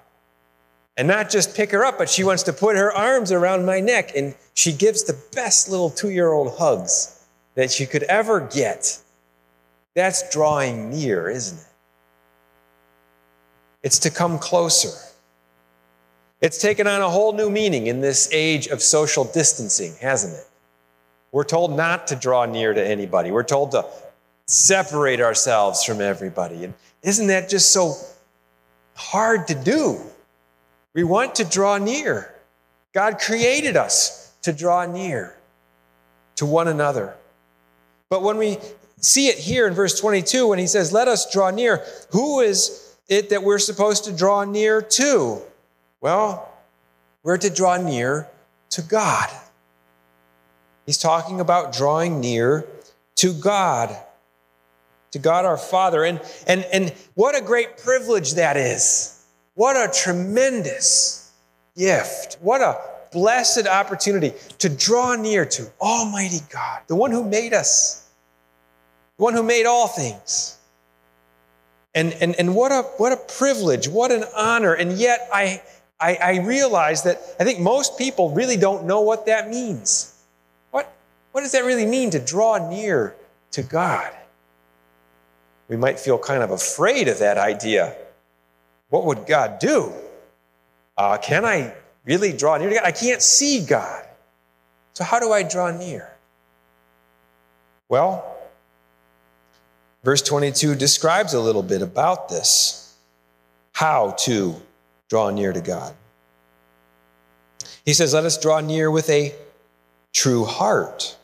And 0.97 1.07
not 1.07 1.29
just 1.29 1.55
pick 1.55 1.71
her 1.71 1.83
up, 1.83 1.97
but 1.97 2.09
she 2.09 2.23
wants 2.23 2.43
to 2.43 2.53
put 2.53 2.77
her 2.77 2.91
arms 2.91 3.31
around 3.31 3.65
my 3.65 3.81
neck. 3.81 4.15
And 4.15 4.35
she 4.53 4.71
gives 4.71 5.03
the 5.03 5.19
best 5.33 5.69
little 5.69 5.89
two 5.89 6.09
year 6.09 6.31
old 6.31 6.57
hugs 6.57 7.25
that 7.55 7.71
she 7.71 7.85
could 7.85 8.03
ever 8.03 8.39
get. 8.39 8.99
That's 9.93 10.29
drawing 10.31 10.89
near, 10.91 11.29
isn't 11.29 11.57
it? 11.57 11.65
It's 13.83 13.99
to 13.99 14.09
come 14.09 14.39
closer. 14.39 14.89
It's 16.41 16.61
taken 16.61 16.87
on 16.87 17.01
a 17.01 17.09
whole 17.09 17.33
new 17.33 17.49
meaning 17.49 17.87
in 17.87 18.01
this 18.01 18.29
age 18.31 18.67
of 18.67 18.81
social 18.81 19.23
distancing, 19.25 19.95
hasn't 20.01 20.33
it? 20.33 20.47
We're 21.31 21.43
told 21.43 21.75
not 21.75 22.07
to 22.07 22.15
draw 22.15 22.45
near 22.45 22.73
to 22.73 22.85
anybody. 22.85 23.31
We're 23.31 23.43
told 23.43 23.71
to 23.71 23.85
separate 24.47 25.19
ourselves 25.21 25.83
from 25.83 26.01
everybody. 26.01 26.63
And 26.63 26.73
isn't 27.01 27.27
that 27.27 27.49
just 27.49 27.71
so 27.71 27.95
hard 28.95 29.47
to 29.47 29.55
do? 29.55 29.99
We 30.93 31.03
want 31.03 31.35
to 31.35 31.43
draw 31.43 31.77
near. 31.77 32.33
God 32.93 33.19
created 33.19 33.75
us 33.75 34.33
to 34.43 34.53
draw 34.53 34.85
near 34.85 35.35
to 36.35 36.45
one 36.45 36.67
another. 36.67 37.15
But 38.09 38.21
when 38.21 38.37
we 38.37 38.57
see 38.97 39.27
it 39.27 39.37
here 39.37 39.67
in 39.67 39.73
verse 39.73 39.99
22, 39.99 40.47
when 40.47 40.59
he 40.59 40.67
says, 40.67 40.93
Let 40.93 41.07
us 41.07 41.31
draw 41.31 41.51
near, 41.51 41.83
who 42.11 42.39
is 42.39 42.95
it 43.07 43.29
that 43.29 43.43
we're 43.43 43.59
supposed 43.59 44.05
to 44.05 44.15
draw 44.15 44.43
near 44.43 44.81
to? 44.81 45.41
Well, 46.01 46.51
we're 47.23 47.37
to 47.37 47.49
draw 47.49 47.77
near 47.77 48.27
to 48.69 48.81
God. 48.81 49.29
He's 50.85 50.97
talking 50.97 51.39
about 51.39 51.73
drawing 51.73 52.19
near 52.19 52.67
to 53.15 53.33
God, 53.33 53.95
to 55.15 55.19
God 55.19 55.45
our 55.45 55.57
Father. 55.57 56.03
And, 56.03 56.19
and, 56.45 56.65
and 56.73 56.93
what 57.13 57.37
a 57.37 57.41
great 57.41 57.77
privilege 57.77 58.33
that 58.33 58.57
is. 58.57 59.25
What 59.53 59.77
a 59.77 59.89
tremendous 59.91 61.31
gift. 61.77 62.37
What 62.41 62.59
a 62.59 62.77
blessed 63.13 63.65
opportunity 63.65 64.33
to 64.59 64.67
draw 64.67 65.15
near 65.15 65.45
to 65.45 65.71
Almighty 65.79 66.41
God, 66.51 66.81
the 66.87 66.97
one 66.97 67.11
who 67.11 67.23
made 67.23 67.53
us, 67.53 68.09
the 69.17 69.23
one 69.23 69.33
who 69.33 69.43
made 69.43 69.65
all 69.65 69.87
things. 69.87 70.57
And, 71.93 72.11
and, 72.19 72.35
and 72.35 72.53
what, 72.53 72.73
a, 72.73 72.81
what 72.97 73.13
a 73.13 73.17
privilege, 73.37 73.87
what 73.87 74.11
an 74.11 74.25
honor. 74.35 74.73
And 74.73 74.91
yet, 74.91 75.29
I, 75.33 75.61
I, 75.97 76.15
I 76.21 76.39
realize 76.39 77.03
that 77.03 77.21
I 77.39 77.45
think 77.45 77.61
most 77.61 77.97
people 77.97 78.31
really 78.31 78.57
don't 78.57 78.83
know 78.85 78.99
what 78.99 79.27
that 79.27 79.49
means. 79.49 80.11
What 80.71 81.41
does 81.41 81.51
that 81.51 81.65
really 81.65 81.85
mean 81.85 82.11
to 82.11 82.19
draw 82.19 82.69
near 82.69 83.13
to 83.51 83.61
God? 83.61 84.09
We 85.67 85.77
might 85.77 85.99
feel 85.99 86.17
kind 86.17 86.43
of 86.43 86.51
afraid 86.51 87.07
of 87.07 87.19
that 87.19 87.37
idea. 87.37 87.95
What 88.89 89.05
would 89.05 89.25
God 89.25 89.59
do? 89.59 89.91
Uh, 90.97 91.17
can 91.17 91.43
I 91.43 91.73
really 92.03 92.31
draw 92.31 92.57
near 92.57 92.69
to 92.69 92.75
God? 92.75 92.85
I 92.85 92.91
can't 92.91 93.21
see 93.21 93.65
God. 93.65 94.05
So, 94.93 95.03
how 95.03 95.19
do 95.19 95.31
I 95.31 95.43
draw 95.43 95.71
near? 95.71 96.11
Well, 97.89 98.37
verse 100.03 100.21
22 100.21 100.75
describes 100.75 101.33
a 101.33 101.41
little 101.41 101.63
bit 101.63 101.81
about 101.81 102.29
this 102.29 102.95
how 103.73 104.11
to 104.11 104.55
draw 105.09 105.29
near 105.31 105.51
to 105.51 105.61
God. 105.61 105.93
He 107.83 107.93
says, 107.93 108.13
Let 108.13 108.23
us 108.23 108.37
draw 108.37 108.61
near 108.61 108.89
with 108.89 109.09
a 109.09 109.35
true 110.13 110.45
heart 110.45 111.17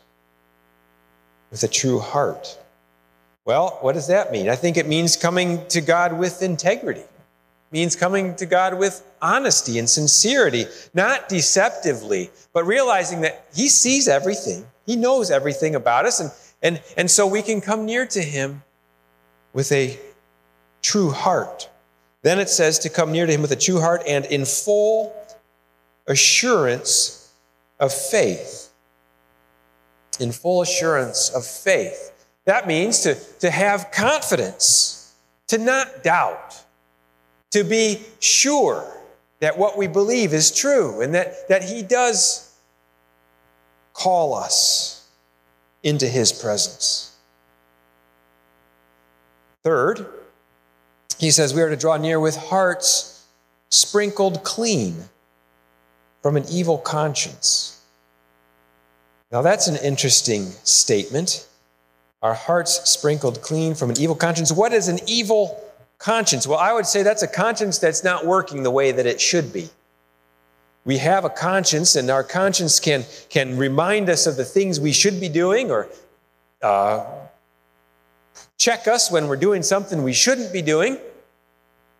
with 1.52 1.64
a 1.64 1.68
true 1.68 2.00
heart. 2.00 2.58
Well, 3.46 3.78
what 3.82 3.94
does 3.94 4.08
that 4.08 4.32
mean? 4.32 4.50
I 4.50 4.56
think 4.56 4.78
it 4.78 4.88
means 4.88 5.16
coming 5.16 5.66
to 5.68 5.82
God 5.82 6.18
with 6.18 6.42
integrity. 6.42 7.02
It 7.02 7.08
means 7.72 7.96
coming 7.96 8.36
to 8.36 8.46
God 8.46 8.78
with 8.78 9.04
honesty 9.22 9.80
and 9.80 9.90
sincerity, 9.90 10.66
not 10.94 11.28
deceptively, 11.28 12.30
but 12.54 12.66
realizing 12.66 13.22
that 13.22 13.48
He 13.54 13.68
sees 13.68 14.08
everything. 14.08 14.66
He 14.86 14.96
knows 14.96 15.32
everything 15.32 15.76
about 15.76 16.06
us. 16.06 16.20
And, 16.20 16.32
and, 16.62 16.84
and 16.98 17.10
so 17.10 17.26
we 17.26 17.42
can 17.42 17.62
come 17.62 17.86
near 17.86 18.06
to 18.08 18.22
Him 18.22 18.62
with 19.54 19.72
a 19.72 20.00
true 20.82 21.10
heart. 21.10 21.70
Then 22.22 22.40
it 22.40 22.50
says 22.50 22.78
to 22.80 22.90
come 22.90 23.12
near 23.12 23.26
to 23.26 23.32
Him 23.32 23.42
with 23.42 23.52
a 23.52 23.56
true 23.56 23.80
heart 23.80 24.04
and 24.08 24.26
in 24.26 24.46
full 24.46 25.16
assurance 26.08 27.32
of 27.80 27.92
faith 27.92 28.72
in 30.22 30.32
full 30.32 30.62
assurance 30.62 31.30
of 31.30 31.46
faith. 31.46 32.11
That 32.46 32.68
means 32.68 33.02
to, 33.02 33.16
to 33.40 33.50
have 33.50 33.92
confidence, 33.92 35.14
to 35.48 35.58
not 35.58 36.04
doubt, 36.04 36.60
to 37.52 37.64
be 37.64 38.02
sure 38.20 38.92
that 39.40 39.58
what 39.58 39.78
we 39.78 39.88
believe 39.88 40.34
is 40.34 40.56
true 40.56 41.02
and 41.02 41.14
that, 41.14 41.48
that 41.50 41.64
He 41.64 41.82
does 41.84 42.56
call 43.94 44.34
us 44.34 45.08
into 45.84 46.08
His 46.08 46.32
presence. 46.32 47.16
Third, 49.64 50.08
he 51.22 51.30
says 51.30 51.54
we 51.54 51.62
are 51.62 51.70
to 51.70 51.76
draw 51.76 51.98
near 51.98 52.20
with 52.20 52.36
hearts 52.36 53.28
sprinkled 53.70 54.44
clean 54.44 55.06
from 56.24 56.36
an 56.36 56.46
evil 56.50 56.80
conscience. 56.80 57.80
Now, 59.32 59.44
that's 59.44 59.68
an 59.68 59.78
interesting 59.78 60.48
statement. 60.64 61.48
Our 62.22 62.34
hearts 62.36 62.90
sprinkled 62.90 63.42
clean 63.42 63.74
from 63.74 63.90
an 63.90 64.00
evil 64.00 64.16
conscience. 64.16 64.52
What 64.52 64.74
is 64.74 64.88
an 64.88 65.00
evil 65.08 65.60
conscience? 65.98 66.46
Well, 66.46 66.60
I 66.60 66.72
would 66.72 66.86
say 66.86 67.02
that's 67.02 67.24
a 67.24 67.28
conscience 67.28 67.80
that's 67.80 68.04
not 68.04 68.26
working 68.26 68.64
the 68.64 68.72
way 68.72 68.92
that 68.92 69.06
it 69.06 69.20
should 69.20 69.52
be. 69.52 69.70
We 70.84 70.98
have 70.98 71.26
a 71.26 71.30
conscience, 71.30 71.96
and 71.96 72.10
our 72.10 72.24
conscience 72.24 72.80
can, 72.80 73.06
can 73.30 73.58
remind 73.58 74.10
us 74.10 74.26
of 74.28 74.36
the 74.36 74.46
things 74.46 74.80
we 74.80 74.94
should 74.94 75.20
be 75.20 75.30
doing 75.30 75.72
or 75.72 75.88
uh, 76.62 77.06
check 78.58 78.88
us 78.88 79.12
when 79.12 79.28
we're 79.28 79.36
doing 79.36 79.64
something 79.64 80.04
we 80.04 80.14
shouldn't 80.14 80.54
be 80.54 80.62
doing. 80.62 80.98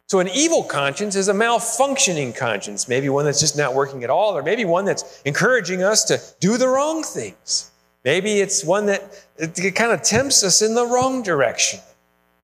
So, 0.08 0.20
an 0.20 0.28
evil 0.30 0.64
conscience 0.64 1.16
is 1.16 1.30
a 1.30 1.34
malfunctioning 1.34 2.36
conscience, 2.36 2.88
maybe 2.88 3.08
one 3.08 3.26
that's 3.26 3.40
just 3.40 3.58
not 3.58 3.74
working 3.74 4.04
at 4.04 4.10
all, 4.10 4.36
or 4.36 4.44
maybe 4.44 4.66
one 4.66 4.84
that's 4.84 5.22
encouraging 5.24 5.84
us 5.84 6.04
to 6.06 6.22
do 6.40 6.58
the 6.58 6.68
wrong 6.68 7.04
things. 7.04 7.71
Maybe 8.04 8.40
it's 8.40 8.64
one 8.64 8.88
that 8.88 9.26
it 9.38 9.76
kind 9.76 9.92
of 9.92 10.02
tempts 10.02 10.44
us 10.44 10.62
in 10.62 10.74
the 10.74 10.86
wrong 10.86 11.22
direction. 11.22 11.80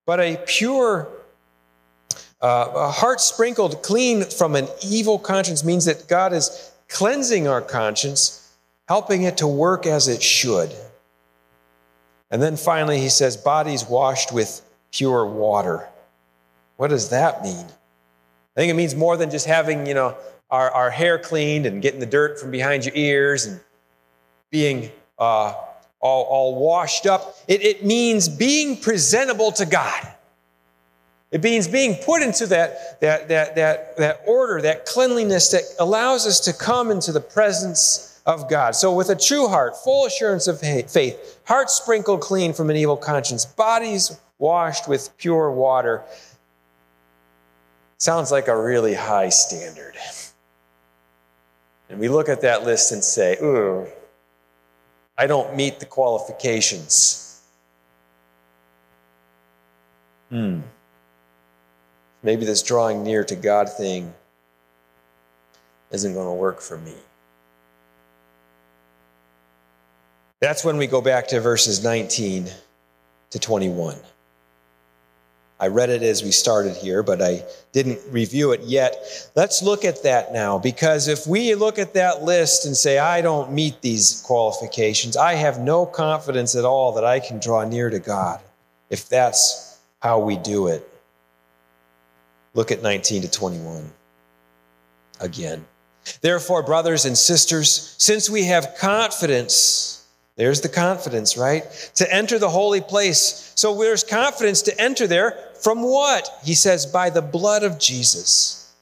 But 0.05 0.19
a 0.19 0.37
pure, 0.45 1.09
uh, 2.41 2.71
a 2.75 2.91
heart 2.91 3.19
sprinkled 3.19 3.81
clean 3.81 4.23
from 4.23 4.55
an 4.55 4.67
evil 4.85 5.17
conscience 5.17 5.63
means 5.63 5.85
that 5.85 6.07
God 6.07 6.31
is 6.33 6.71
cleansing 6.89 7.47
our 7.47 7.61
conscience, 7.61 8.53
helping 8.87 9.23
it 9.23 9.37
to 9.37 9.47
work 9.47 9.85
as 9.85 10.07
it 10.07 10.21
should. 10.21 10.71
And 12.29 12.41
then 12.41 12.55
finally, 12.55 12.99
he 12.99 13.09
says, 13.09 13.35
bodies 13.37 13.85
washed 13.85 14.31
with 14.31 14.61
pure 14.91 15.25
water. 15.25 15.87
What 16.77 16.89
does 16.89 17.09
that 17.09 17.43
mean? 17.43 17.65
I 17.65 18.59
think 18.59 18.71
it 18.71 18.75
means 18.75 18.95
more 18.95 19.17
than 19.17 19.29
just 19.29 19.45
having, 19.45 19.85
you 19.85 19.93
know, 19.93 20.15
our, 20.49 20.71
our 20.71 20.89
hair 20.89 21.19
cleaned 21.19 21.65
and 21.65 21.81
getting 21.81 21.99
the 21.99 22.05
dirt 22.05 22.39
from 22.39 22.51
behind 22.51 22.85
your 22.85 22.95
ears 22.95 23.45
and 23.45 23.59
being 24.49 24.91
uh, 25.19 25.53
all, 25.99 26.23
all 26.23 26.55
washed 26.55 27.05
up. 27.05 27.37
It, 27.47 27.61
it 27.63 27.85
means 27.85 28.29
being 28.29 28.77
presentable 28.77 29.51
to 29.53 29.65
God. 29.65 30.07
It 31.31 31.43
means 31.43 31.67
being 31.67 31.95
put 31.95 32.21
into 32.21 32.47
that, 32.47 33.01
that, 33.01 33.27
that, 33.27 33.55
that, 33.55 33.97
that 33.97 34.21
order, 34.25 34.61
that 34.61 34.85
cleanliness 34.85 35.51
that 35.51 35.63
allows 35.79 36.25
us 36.25 36.39
to 36.41 36.53
come 36.53 36.89
into 36.89 37.11
the 37.11 37.19
presence 37.19 38.21
of 38.25 38.49
God. 38.49 38.75
So, 38.75 38.93
with 38.93 39.09
a 39.09 39.15
true 39.15 39.47
heart, 39.47 39.75
full 39.75 40.05
assurance 40.05 40.47
of 40.47 40.59
faith, 40.59 41.39
heart 41.45 41.69
sprinkled 41.69 42.21
clean 42.21 42.53
from 42.53 42.69
an 42.69 42.77
evil 42.77 42.97
conscience, 42.97 43.45
bodies 43.45 44.17
washed 44.37 44.87
with 44.87 45.15
pure 45.17 45.51
water, 45.51 46.03
sounds 47.97 48.31
like 48.31 48.47
a 48.47 48.61
really 48.61 48.93
high 48.93 49.29
standard. 49.29 49.95
And 51.89 51.99
we 51.99 52.09
look 52.09 52.29
at 52.29 52.41
that 52.41 52.63
list 52.63 52.91
and 52.91 53.03
say, 53.03 53.37
ooh, 53.41 53.87
I 55.17 55.27
don't 55.27 55.55
meet 55.55 55.79
the 55.79 55.85
qualifications. 55.85 57.41
Hmm. 60.29 60.61
Maybe 62.21 62.45
this 62.45 62.61
drawing 62.61 63.03
near 63.03 63.23
to 63.23 63.35
God 63.35 63.69
thing 63.69 64.13
isn't 65.91 66.13
going 66.13 66.27
to 66.27 66.33
work 66.33 66.61
for 66.61 66.77
me. 66.77 66.93
That's 70.39 70.63
when 70.63 70.77
we 70.77 70.85
go 70.85 71.01
back 71.01 71.27
to 71.29 71.39
verses 71.39 71.83
19 71.83 72.47
to 73.31 73.39
21. 73.39 73.97
I 75.59 75.67
read 75.67 75.89
it 75.89 76.03
as 76.03 76.23
we 76.23 76.31
started 76.31 76.75
here, 76.75 77.01
but 77.01 77.21
I 77.21 77.43
didn't 77.71 77.99
review 78.11 78.51
it 78.51 78.61
yet. 78.61 79.31
Let's 79.35 79.63
look 79.63 79.85
at 79.85 80.03
that 80.03 80.31
now, 80.31 80.59
because 80.59 81.07
if 81.07 81.25
we 81.25 81.55
look 81.55 81.79
at 81.79 81.95
that 81.95 82.21
list 82.21 82.65
and 82.67 82.77
say, 82.77 82.99
I 82.99 83.21
don't 83.21 83.51
meet 83.51 83.81
these 83.81 84.21
qualifications, 84.25 85.17
I 85.17 85.33
have 85.33 85.59
no 85.59 85.85
confidence 85.85 86.55
at 86.55 86.63
all 86.63 86.93
that 86.93 87.03
I 87.03 87.19
can 87.19 87.39
draw 87.39 87.63
near 87.63 87.89
to 87.89 87.99
God, 87.99 88.39
if 88.91 89.09
that's 89.09 89.79
how 89.99 90.19
we 90.19 90.37
do 90.37 90.67
it. 90.67 90.87
Look 92.53 92.71
at 92.71 92.83
19 92.83 93.23
to 93.23 93.31
21 93.31 93.91
again. 95.19 95.65
Therefore, 96.21 96.63
brothers 96.63 97.05
and 97.05 97.17
sisters, 97.17 97.95
since 97.97 98.29
we 98.29 98.45
have 98.45 98.75
confidence, 98.79 100.05
there's 100.35 100.61
the 100.61 100.69
confidence, 100.69 101.35
right? 101.35 101.63
To 101.95 102.13
enter 102.13 102.37
the 102.39 102.49
holy 102.49 102.79
place. 102.79 103.51
So 103.55 103.75
there's 103.75 104.03
confidence 104.03 104.61
to 104.63 104.79
enter 104.79 105.07
there 105.07 105.46
from 105.61 105.83
what? 105.83 106.29
He 106.43 106.53
says, 106.53 106.85
by 106.85 107.09
the 107.09 107.21
blood 107.21 107.63
of 107.63 107.79
Jesus. 107.79 108.73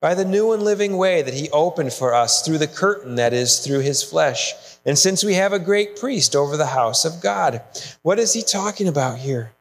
By 0.00 0.14
the 0.14 0.24
new 0.24 0.52
and 0.52 0.62
living 0.62 0.96
way 0.96 1.22
that 1.22 1.34
he 1.34 1.48
opened 1.50 1.92
for 1.92 2.14
us 2.14 2.44
through 2.44 2.58
the 2.58 2.66
curtain 2.66 3.14
that 3.16 3.32
is 3.32 3.60
through 3.60 3.80
his 3.80 4.02
flesh. 4.02 4.52
And 4.84 4.98
since 4.98 5.22
we 5.22 5.34
have 5.34 5.52
a 5.52 5.60
great 5.60 5.96
priest 5.96 6.34
over 6.34 6.56
the 6.56 6.66
house 6.66 7.04
of 7.04 7.20
God, 7.22 7.62
what 8.02 8.18
is 8.18 8.32
he 8.32 8.42
talking 8.42 8.88
about 8.88 9.18
here? 9.18 9.52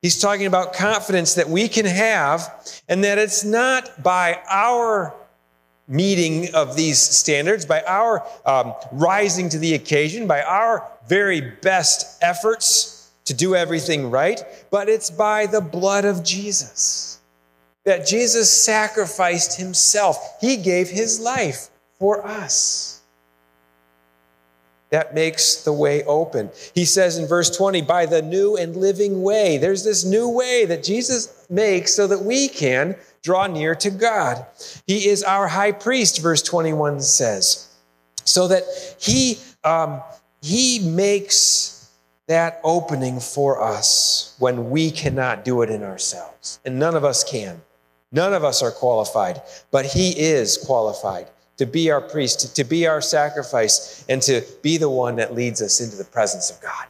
He's 0.00 0.20
talking 0.20 0.46
about 0.46 0.74
confidence 0.74 1.34
that 1.34 1.48
we 1.48 1.68
can 1.68 1.86
have, 1.86 2.80
and 2.88 3.04
that 3.04 3.16
it's 3.16 3.42
not 3.42 4.02
by 4.02 4.40
our 4.50 5.14
meeting 5.88 6.54
of 6.54 6.76
these 6.76 6.98
standards, 6.98 7.64
by 7.66 7.82
our 7.82 8.26
um, 8.46 8.74
rising 8.92 9.48
to 9.50 9.58
the 9.58 9.74
occasion, 9.74 10.26
by 10.26 10.42
our 10.42 10.86
very 11.08 11.40
best 11.40 12.22
efforts 12.22 12.93
to 13.24 13.34
do 13.34 13.54
everything 13.54 14.10
right, 14.10 14.42
but 14.70 14.88
it's 14.88 15.10
by 15.10 15.46
the 15.46 15.60
blood 15.60 16.04
of 16.04 16.22
Jesus. 16.22 17.20
That 17.84 18.06
Jesus 18.06 18.50
sacrificed 18.52 19.58
himself, 19.58 20.36
he 20.40 20.56
gave 20.56 20.88
his 20.88 21.20
life 21.20 21.68
for 21.98 22.26
us. 22.26 23.02
That 24.90 25.12
makes 25.12 25.64
the 25.64 25.72
way 25.72 26.04
open. 26.04 26.50
He 26.74 26.84
says 26.84 27.18
in 27.18 27.26
verse 27.26 27.50
20, 27.56 27.82
by 27.82 28.06
the 28.06 28.22
new 28.22 28.56
and 28.56 28.76
living 28.76 29.22
way. 29.22 29.58
There's 29.58 29.82
this 29.82 30.04
new 30.04 30.28
way 30.28 30.66
that 30.66 30.84
Jesus 30.84 31.46
makes 31.50 31.92
so 31.94 32.06
that 32.06 32.22
we 32.22 32.48
can 32.48 32.94
draw 33.20 33.48
near 33.48 33.74
to 33.74 33.90
God. 33.90 34.46
He 34.86 35.08
is 35.08 35.24
our 35.24 35.48
high 35.48 35.72
priest, 35.72 36.20
verse 36.22 36.42
21 36.42 37.00
says, 37.00 37.68
so 38.24 38.46
that 38.46 38.62
he, 39.00 39.38
um, 39.64 40.00
he 40.42 40.78
makes 40.78 41.73
that 42.26 42.60
opening 42.64 43.20
for 43.20 43.62
us 43.62 44.34
when 44.38 44.70
we 44.70 44.90
cannot 44.90 45.44
do 45.44 45.62
it 45.62 45.70
in 45.70 45.82
ourselves. 45.82 46.60
And 46.64 46.78
none 46.78 46.96
of 46.96 47.04
us 47.04 47.22
can. 47.22 47.60
None 48.12 48.32
of 48.32 48.44
us 48.44 48.62
are 48.62 48.70
qualified, 48.70 49.42
but 49.70 49.86
he 49.86 50.10
is 50.18 50.56
qualified 50.56 51.28
to 51.56 51.66
be 51.66 51.90
our 51.90 52.00
priest, 52.00 52.56
to 52.56 52.64
be 52.64 52.86
our 52.86 53.00
sacrifice, 53.00 54.04
and 54.08 54.22
to 54.22 54.44
be 54.62 54.76
the 54.76 54.88
one 54.88 55.16
that 55.16 55.34
leads 55.34 55.60
us 55.62 55.80
into 55.80 55.96
the 55.96 56.04
presence 56.04 56.50
of 56.50 56.60
God. 56.60 56.86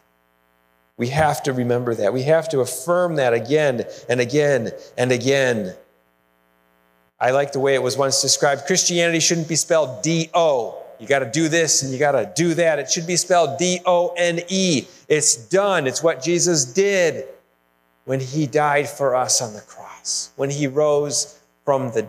We 0.97 1.09
have 1.09 1.43
to 1.45 1.53
remember 1.53 1.95
that. 1.97 2.13
We 2.13 2.23
have 2.23 2.49
to 2.51 2.61
affirm 2.61 3.17
that 3.17 3.35
again 3.35 3.85
and 4.09 4.21
again 4.21 4.71
and 4.97 5.11
again 5.11 5.75
I 7.25 7.31
like 7.31 7.53
the 7.53 7.61
way 7.61 7.75
it 7.75 7.83
was 7.83 7.97
once 7.97 8.21
described. 8.21 8.67
Christianity 8.67 9.19
shouldn't 9.21 9.49
be 9.49 9.57
spelled 9.57 10.03
D 10.03 10.29
O. 10.35 10.84
You 11.05 11.09
got 11.09 11.19
to 11.19 11.31
do 11.31 11.51
this 11.51 11.83
and 11.83 11.93
you 11.93 11.99
got 11.99 12.13
to 12.13 12.33
do 12.35 12.55
that. 12.55 12.79
It 12.79 12.91
should 12.91 13.07
be 13.07 13.17
spelled 13.17 13.59
D 13.59 13.81
O 13.85 14.15
N 14.17 14.41
E. 14.49 14.87
It's 15.07 15.37
done. 15.37 15.87
It's 15.87 16.03
what 16.03 16.23
Jesus 16.23 16.65
did 16.65 17.27
when 18.07 18.21
he 18.21 18.47
died 18.47 18.89
for 18.89 19.15
us 19.15 19.43
on 19.43 19.53
the 19.53 19.61
cross, 19.61 20.33
when 20.37 20.49
he 20.49 20.67
rose 20.67 21.39
from 21.63 21.91
the 21.91 22.09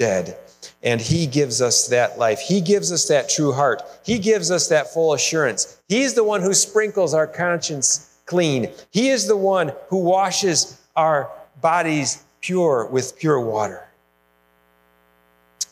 dead. 0.00 0.36
And 0.82 1.00
he 1.00 1.28
gives 1.28 1.62
us 1.62 1.86
that 1.86 2.18
life. 2.18 2.40
He 2.40 2.60
gives 2.60 2.90
us 2.90 3.06
that 3.06 3.28
true 3.28 3.52
heart. 3.52 3.80
He 4.04 4.18
gives 4.18 4.50
us 4.50 4.66
that 4.70 4.92
full 4.92 5.12
assurance. 5.14 5.80
He's 5.88 6.14
the 6.14 6.24
one 6.24 6.42
who 6.42 6.52
sprinkles 6.52 7.14
our 7.14 7.28
conscience 7.28 8.18
clean. 8.26 8.72
He 8.90 9.10
is 9.10 9.28
the 9.28 9.36
one 9.36 9.72
who 9.86 9.98
washes 9.98 10.82
our 10.96 11.30
bodies 11.60 12.24
pure 12.40 12.86
with 12.86 13.16
pure 13.16 13.38
water. 13.38 13.86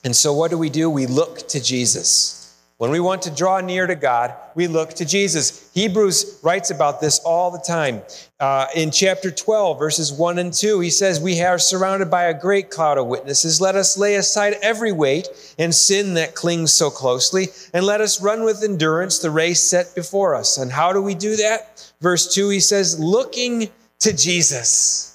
And 0.05 0.15
so, 0.15 0.33
what 0.33 0.53
do 0.53 0.59
we 0.59 0.71
do? 0.71 0.89
We 0.89 1.07
look 1.07 1.49
to 1.49 1.61
Jesus. 1.61 2.44
When 2.85 2.91
we 2.91 3.01
want 3.01 3.23
to 3.23 3.31
draw 3.31 3.63
near 3.63 3.87
to 3.87 3.95
God, 3.95 4.35
we 4.55 4.67
look 4.67 4.91
to 4.97 5.07
Jesus. 5.07 5.71
Hebrews 5.73 6.41
writes 6.43 6.71
about 6.71 7.01
this 7.01 7.19
all 7.21 7.51
the 7.51 7.59
time. 7.67 8.03
Uh, 8.39 8.67
in 8.77 8.91
chapter 8.91 9.31
12, 9.31 9.79
verses 9.79 10.13
1 10.13 10.39
and 10.39 10.53
2, 10.53 10.81
he 10.81 10.91
says, 10.91 11.19
We 11.19 11.41
are 11.41 11.59
surrounded 11.59 12.11
by 12.11 12.25
a 12.25 12.39
great 12.39 12.69
cloud 12.69 12.99
of 12.99 13.07
witnesses. 13.07 13.59
Let 13.59 13.75
us 13.75 13.97
lay 13.97 14.17
aside 14.17 14.59
every 14.61 14.93
weight 14.93 15.29
and 15.59 15.75
sin 15.75 16.13
that 16.13 16.35
clings 16.35 16.75
so 16.75 16.91
closely, 16.91 17.47
and 17.73 17.87
let 17.87 18.03
us 18.03 18.21
run 18.21 18.45
with 18.45 18.63
endurance 18.63 19.19
the 19.19 19.31
race 19.31 19.63
set 19.63 19.95
before 19.95 20.35
us. 20.35 20.59
And 20.59 20.71
how 20.71 20.93
do 20.93 21.01
we 21.01 21.15
do 21.15 21.37
that? 21.37 21.91
Verse 22.03 22.35
2, 22.35 22.51
he 22.51 22.61
says, 22.61 23.01
Looking 23.01 23.71
to 24.01 24.15
Jesus 24.15 25.13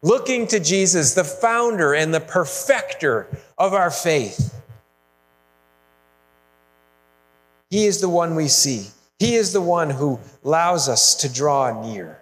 looking 0.00 0.46
to 0.46 0.60
Jesus, 0.60 1.14
the 1.14 1.24
founder 1.24 1.94
and 1.94 2.12
the 2.12 2.20
perfecter 2.20 3.26
of 3.56 3.72
our 3.72 3.90
faith. 3.90 4.54
He 7.74 7.86
is 7.86 8.00
the 8.00 8.08
one 8.08 8.36
we 8.36 8.46
see. 8.46 8.86
He 9.18 9.34
is 9.34 9.52
the 9.52 9.60
one 9.60 9.90
who 9.90 10.20
allows 10.44 10.88
us 10.88 11.16
to 11.16 11.28
draw 11.28 11.82
near 11.82 12.20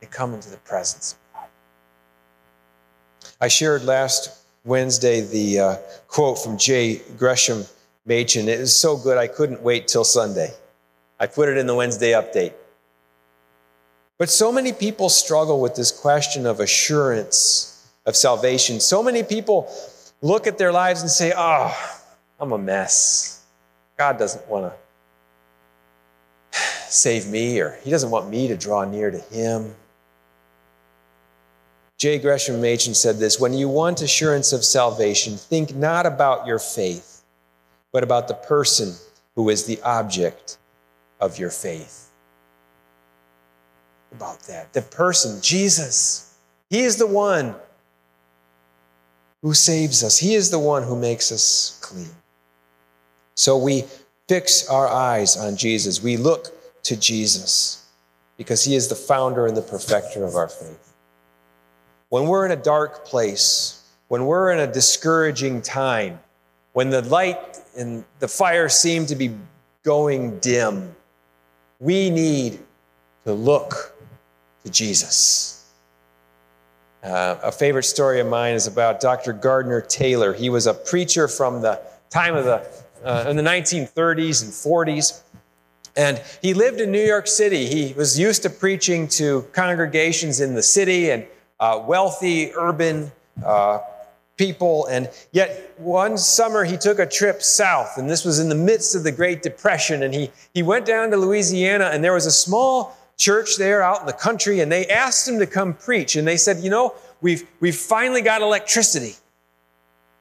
and 0.00 0.08
come 0.08 0.34
into 0.34 0.50
the 0.50 0.56
presence 0.58 1.14
of 1.14 1.18
God. 1.34 1.48
I 3.40 3.48
shared 3.48 3.82
last 3.82 4.30
Wednesday 4.64 5.20
the 5.20 5.58
uh, 5.58 5.76
quote 6.06 6.38
from 6.38 6.58
J. 6.58 7.02
Gresham 7.18 7.64
Machen. 8.06 8.48
It 8.48 8.60
is 8.60 8.72
so 8.72 8.96
good 8.96 9.18
I 9.18 9.26
couldn't 9.26 9.64
wait 9.64 9.88
till 9.88 10.04
Sunday. 10.04 10.54
I 11.18 11.26
put 11.26 11.48
it 11.48 11.56
in 11.56 11.66
the 11.66 11.74
Wednesday 11.74 12.12
update. 12.12 12.52
But 14.16 14.30
so 14.30 14.52
many 14.52 14.72
people 14.72 15.08
struggle 15.08 15.60
with 15.60 15.74
this 15.74 15.90
question 15.90 16.46
of 16.46 16.60
assurance 16.60 17.84
of 18.06 18.14
salvation. 18.14 18.78
So 18.78 19.02
many 19.02 19.24
people 19.24 19.74
look 20.22 20.46
at 20.46 20.56
their 20.56 20.70
lives 20.70 21.00
and 21.00 21.10
say, 21.10 21.32
Oh, 21.36 21.76
I'm 22.38 22.52
a 22.52 22.58
mess. 22.58 23.37
God 23.98 24.18
doesn't 24.18 24.48
want 24.48 24.72
to 26.52 26.58
save 26.88 27.26
me, 27.26 27.60
or 27.60 27.78
He 27.82 27.90
doesn't 27.90 28.10
want 28.10 28.30
me 28.30 28.48
to 28.48 28.56
draw 28.56 28.84
near 28.84 29.10
to 29.10 29.18
Him. 29.18 29.74
J. 31.98 32.20
Gresham 32.20 32.60
Machen 32.60 32.94
said 32.94 33.18
this 33.18 33.40
When 33.40 33.52
you 33.52 33.68
want 33.68 34.00
assurance 34.02 34.52
of 34.52 34.64
salvation, 34.64 35.36
think 35.36 35.74
not 35.74 36.06
about 36.06 36.46
your 36.46 36.60
faith, 36.60 37.24
but 37.92 38.04
about 38.04 38.28
the 38.28 38.34
person 38.34 38.94
who 39.34 39.48
is 39.48 39.66
the 39.66 39.80
object 39.82 40.58
of 41.20 41.38
your 41.38 41.50
faith 41.50 42.08
about 44.12 44.40
that. 44.42 44.72
The 44.72 44.82
person, 44.82 45.40
Jesus, 45.42 46.34
He 46.70 46.80
is 46.80 46.96
the 46.96 47.06
one 47.06 47.54
who 49.42 49.54
saves 49.54 50.02
us, 50.02 50.18
He 50.18 50.34
is 50.34 50.50
the 50.50 50.58
one 50.58 50.82
who 50.82 50.96
makes 50.96 51.32
us 51.32 51.78
clean. 51.82 52.10
So 53.38 53.56
we 53.56 53.84
fix 54.26 54.68
our 54.68 54.88
eyes 54.88 55.36
on 55.36 55.56
Jesus. 55.56 56.02
We 56.02 56.16
look 56.16 56.48
to 56.82 56.96
Jesus 56.96 57.86
because 58.36 58.64
He 58.64 58.74
is 58.74 58.88
the 58.88 58.96
founder 58.96 59.46
and 59.46 59.56
the 59.56 59.62
perfecter 59.62 60.24
of 60.24 60.34
our 60.34 60.48
faith. 60.48 60.92
When 62.08 62.26
we're 62.26 62.46
in 62.46 62.50
a 62.50 62.60
dark 62.60 63.06
place, 63.06 63.84
when 64.08 64.26
we're 64.26 64.50
in 64.50 64.58
a 64.58 64.66
discouraging 64.66 65.62
time, 65.62 66.18
when 66.72 66.90
the 66.90 67.02
light 67.02 67.60
and 67.76 68.04
the 68.18 68.26
fire 68.26 68.68
seem 68.68 69.06
to 69.06 69.14
be 69.14 69.30
going 69.84 70.40
dim, 70.40 70.96
we 71.78 72.10
need 72.10 72.58
to 73.24 73.34
look 73.34 73.96
to 74.64 74.70
Jesus. 74.72 75.64
Uh, 77.04 77.36
a 77.44 77.52
favorite 77.52 77.84
story 77.84 78.18
of 78.18 78.26
mine 78.26 78.56
is 78.56 78.66
about 78.66 78.98
Dr. 78.98 79.32
Gardner 79.32 79.80
Taylor. 79.80 80.34
He 80.34 80.50
was 80.50 80.66
a 80.66 80.74
preacher 80.74 81.28
from 81.28 81.62
the 81.62 81.80
time 82.10 82.34
of 82.34 82.44
the 82.44 82.66
uh, 83.04 83.26
in 83.28 83.36
the 83.36 83.42
1930s 83.42 84.42
and 84.42 84.52
40s. 84.52 85.22
And 85.96 86.22
he 86.40 86.54
lived 86.54 86.80
in 86.80 86.92
New 86.92 87.04
York 87.04 87.26
City. 87.26 87.66
He 87.66 87.92
was 87.94 88.18
used 88.18 88.42
to 88.42 88.50
preaching 88.50 89.08
to 89.08 89.42
congregations 89.52 90.40
in 90.40 90.54
the 90.54 90.62
city 90.62 91.10
and 91.10 91.26
uh, 91.58 91.82
wealthy 91.84 92.52
urban 92.54 93.10
uh, 93.44 93.80
people. 94.36 94.86
And 94.86 95.10
yet, 95.32 95.72
one 95.76 96.16
summer 96.16 96.64
he 96.64 96.76
took 96.76 96.98
a 96.98 97.06
trip 97.06 97.42
south, 97.42 97.98
and 97.98 98.08
this 98.08 98.24
was 98.24 98.38
in 98.38 98.48
the 98.48 98.54
midst 98.54 98.94
of 98.94 99.02
the 99.02 99.12
Great 99.12 99.42
Depression. 99.42 100.04
And 100.04 100.14
he, 100.14 100.30
he 100.54 100.62
went 100.62 100.86
down 100.86 101.10
to 101.10 101.16
Louisiana, 101.16 101.90
and 101.92 102.02
there 102.02 102.14
was 102.14 102.26
a 102.26 102.30
small 102.30 102.96
church 103.16 103.56
there 103.58 103.82
out 103.82 104.00
in 104.00 104.06
the 104.06 104.12
country, 104.12 104.60
and 104.60 104.70
they 104.70 104.86
asked 104.86 105.28
him 105.28 105.40
to 105.40 105.46
come 105.46 105.74
preach. 105.74 106.16
And 106.16 106.26
they 106.26 106.36
said, 106.36 106.58
You 106.58 106.70
know, 106.70 106.94
we've, 107.20 107.46
we've 107.60 107.76
finally 107.76 108.22
got 108.22 108.40
electricity. 108.40 109.16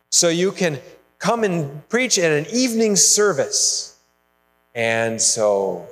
So 0.09 0.29
you 0.29 0.51
can 0.51 0.79
come 1.19 1.43
and 1.43 1.87
preach 1.89 2.17
at 2.17 2.31
an 2.31 2.45
evening 2.53 2.95
service. 2.95 3.97
And 4.75 5.21
so 5.21 5.87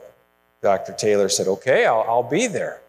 Dr. 0.61 0.93
Taylor 0.93 1.29
said, 1.29 1.47
Okay, 1.47 1.85
I'll, 1.85 2.05
I'll 2.07 2.23
be 2.23 2.47
there. 2.47 2.81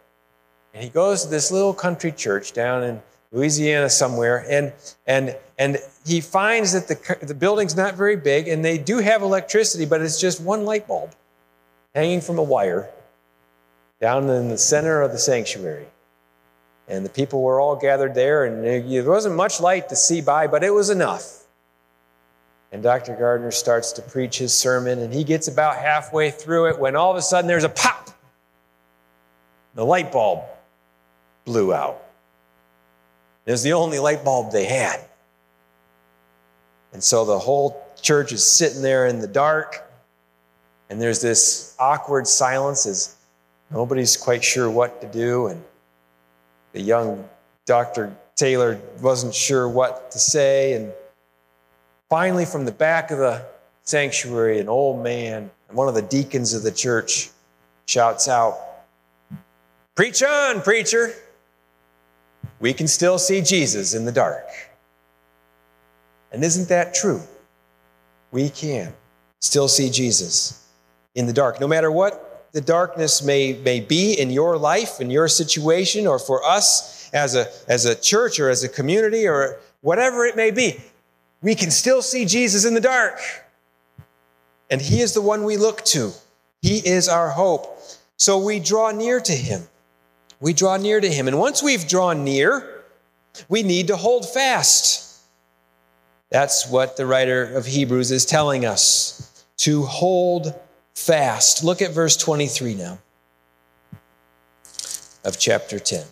And 0.75 0.85
he 0.85 0.91
goes 0.91 1.25
to 1.25 1.31
this 1.31 1.51
little 1.51 1.73
country 1.73 2.13
church 2.13 2.53
down 2.53 2.83
in 2.83 3.03
Louisiana 3.33 3.91
somewhere, 3.91 4.45
and, 4.49 4.73
and, 5.07 5.37
and 5.59 5.79
he 6.07 6.21
finds 6.21 6.73
that 6.73 6.89
the, 6.89 7.27
the 7.27 7.35
building's 7.35 7.77
not 7.77 7.95
very 7.95 8.17
big, 8.17 8.49
and 8.49 8.65
they 8.65 8.79
do 8.79 8.99
have 8.99 9.23
electricity, 9.23 9.85
but 9.85 10.01
it's 10.01 10.21
just 10.21 10.41
one 10.41 10.65
light 10.65 10.87
bulb 10.87 11.13
hanging 11.95 12.21
from 12.21 12.39
a 12.39 12.43
wire 12.43 12.89
down 14.01 14.29
in 14.29 14.49
the 14.49 14.59
center 14.59 15.03
of 15.03 15.13
the 15.13 15.19
sanctuary. 15.19 15.87
And 16.89 17.05
the 17.05 17.11
people 17.11 17.43
were 17.43 17.59
all 17.59 17.75
gathered 17.75 18.15
there, 18.15 18.45
and 18.45 18.65
there 18.65 19.11
wasn't 19.11 19.35
much 19.35 19.61
light 19.61 19.89
to 19.89 19.97
see 19.97 20.21
by, 20.21 20.47
but 20.47 20.63
it 20.63 20.71
was 20.71 20.91
enough. 20.91 21.46
And 22.77 22.83
Dr. 22.83 23.17
Gardner 23.17 23.53
starts 23.53 23.91
to 23.93 24.03
preach 24.03 24.37
his 24.37 24.53
sermon, 24.53 24.99
and 24.99 25.11
he 25.11 25.25
gets 25.25 25.49
about 25.49 25.79
halfway 25.79 26.31
through 26.31 26.69
it 26.69 26.79
when 26.79 26.95
all 26.95 27.11
of 27.11 27.17
a 27.17 27.23
sudden 27.23 27.49
there's 27.49 27.65
a 27.65 27.71
pop. 27.71 28.11
The 29.75 29.83
light 29.83 30.13
bulb 30.13 30.45
blew 31.47 31.73
out. 31.73 32.03
It 33.47 33.53
was 33.53 33.63
the 33.63 33.73
only 33.73 33.99
light 33.99 34.27
bulb 34.27 34.53
they 34.53 34.67
had. 34.67 35.01
And 36.93 37.03
so 37.03 37.25
the 37.25 37.39
whole 37.39 37.83
church 38.03 38.31
is 38.33 38.45
sitting 38.45 38.83
there 38.83 39.07
in 39.07 39.21
the 39.21 39.27
dark, 39.27 39.91
and 40.91 41.01
there's 41.01 41.23
this 41.23 41.75
awkward 41.79 42.27
silence 42.27 42.85
as 42.85 43.17
nobody's 43.71 44.19
quite 44.19 44.45
sure 44.45 44.69
what 44.69 45.01
to 45.01 45.07
do. 45.07 45.47
And 45.47 45.65
the 46.75 46.83
young 46.83 47.27
Dr. 47.65 48.15
Taylor 48.35 48.79
wasn't 49.01 49.35
sure 49.35 49.67
what 49.67 50.11
to 50.11 50.19
say. 50.19 50.75
And 50.75 50.93
finally, 52.09 52.45
from 52.45 52.65
the 52.65 52.73
back 52.73 53.11
of 53.11 53.19
the 53.19 53.45
sanctuary, 53.83 54.59
an 54.59 54.69
old 54.69 55.03
man, 55.03 55.51
one 55.71 55.89
of 55.89 55.95
the 55.95 56.03
deacons 56.03 56.55
of 56.55 56.63
the 56.63 56.73
church, 56.73 57.31
shouts 57.87 58.29
out, 58.29 58.59
Preach 59.95 60.23
on, 60.23 60.61
preacher! 60.61 61.15
we 62.59 62.73
can 62.73 62.87
still 62.87 63.19
see 63.19 63.41
Jesus 63.43 63.95
in 63.95 64.05
the 64.05 64.13
dark. 64.13 64.47
And 66.33 66.43
isn't 66.43 66.69
that 66.69 66.95
true? 66.95 67.21
We 68.31 68.49
can 68.51 68.93
still 69.41 69.69
see 69.69 69.91
Jesus 69.91 70.67
in 71.15 71.27
the 71.27 71.33
dark. 71.33 71.61
No 71.61 71.69
matter 71.69 71.91
what 71.91 72.49
the 72.53 72.61
darkness 72.61 73.23
may, 73.23 73.55
may 73.55 73.81
be 73.81 74.19
in 74.19 74.31
your 74.31 74.57
life, 74.57 75.01
in 75.01 75.11
your 75.11 75.29
situation, 75.29 76.07
or 76.07 76.19
for 76.19 76.45
us 76.45 77.11
as 77.13 77.35
a, 77.35 77.47
as 77.69 77.85
a 77.85 77.95
church 77.95 78.41
or 78.41 78.51
as 78.51 78.65
a 78.65 78.69
community 78.69 79.27
or 79.27 79.59
whatever 79.83 80.27
it 80.27 80.37
may 80.37 80.51
be, 80.51 80.81
we 81.43 81.55
can 81.55 81.71
still 81.71 82.03
see 82.03 82.25
Jesus 82.25 82.65
in 82.65 82.75
the 82.75 82.81
dark. 82.81 83.21
And 84.71 84.81
He 84.81 85.01
is 85.01 85.15
the 85.15 85.23
one 85.23 85.45
we 85.45 85.57
look 85.57 85.85
to, 85.87 86.13
He 86.63 86.79
is 86.79 87.09
our 87.09 87.31
hope. 87.31 87.79
So 88.19 88.39
we 88.39 88.61
draw 88.61 88.93
near 88.93 89.21
to 89.21 89.33
Him 89.33 89.69
we 90.41 90.53
draw 90.53 90.77
near 90.77 91.01
to 91.01 91.11
Him. 91.11 91.29
And 91.29 91.39
once 91.39 91.63
we've 91.63 91.87
drawn 91.87 92.25
near, 92.25 92.85
we 93.49 93.63
need 93.63 93.89
to 93.89 93.97
hold 93.97 94.29
fast. 94.29 95.21
That's 96.31 96.69
what 96.69 96.97
the 96.97 97.07
writer 97.07 97.45
of 97.45 97.67
Hebrews 97.67 98.11
is 98.11 98.27
telling 98.27 98.67
us 98.67 99.45
to 99.59 99.83
hold 99.85 100.55
fast. 100.95 101.65
Look 101.65 101.81
at 101.81 101.93
verse 101.93 102.17
23 102.17 102.75
now 102.75 102.99
of 105.25 105.39
chapter 105.39 105.79
10. 105.79 106.05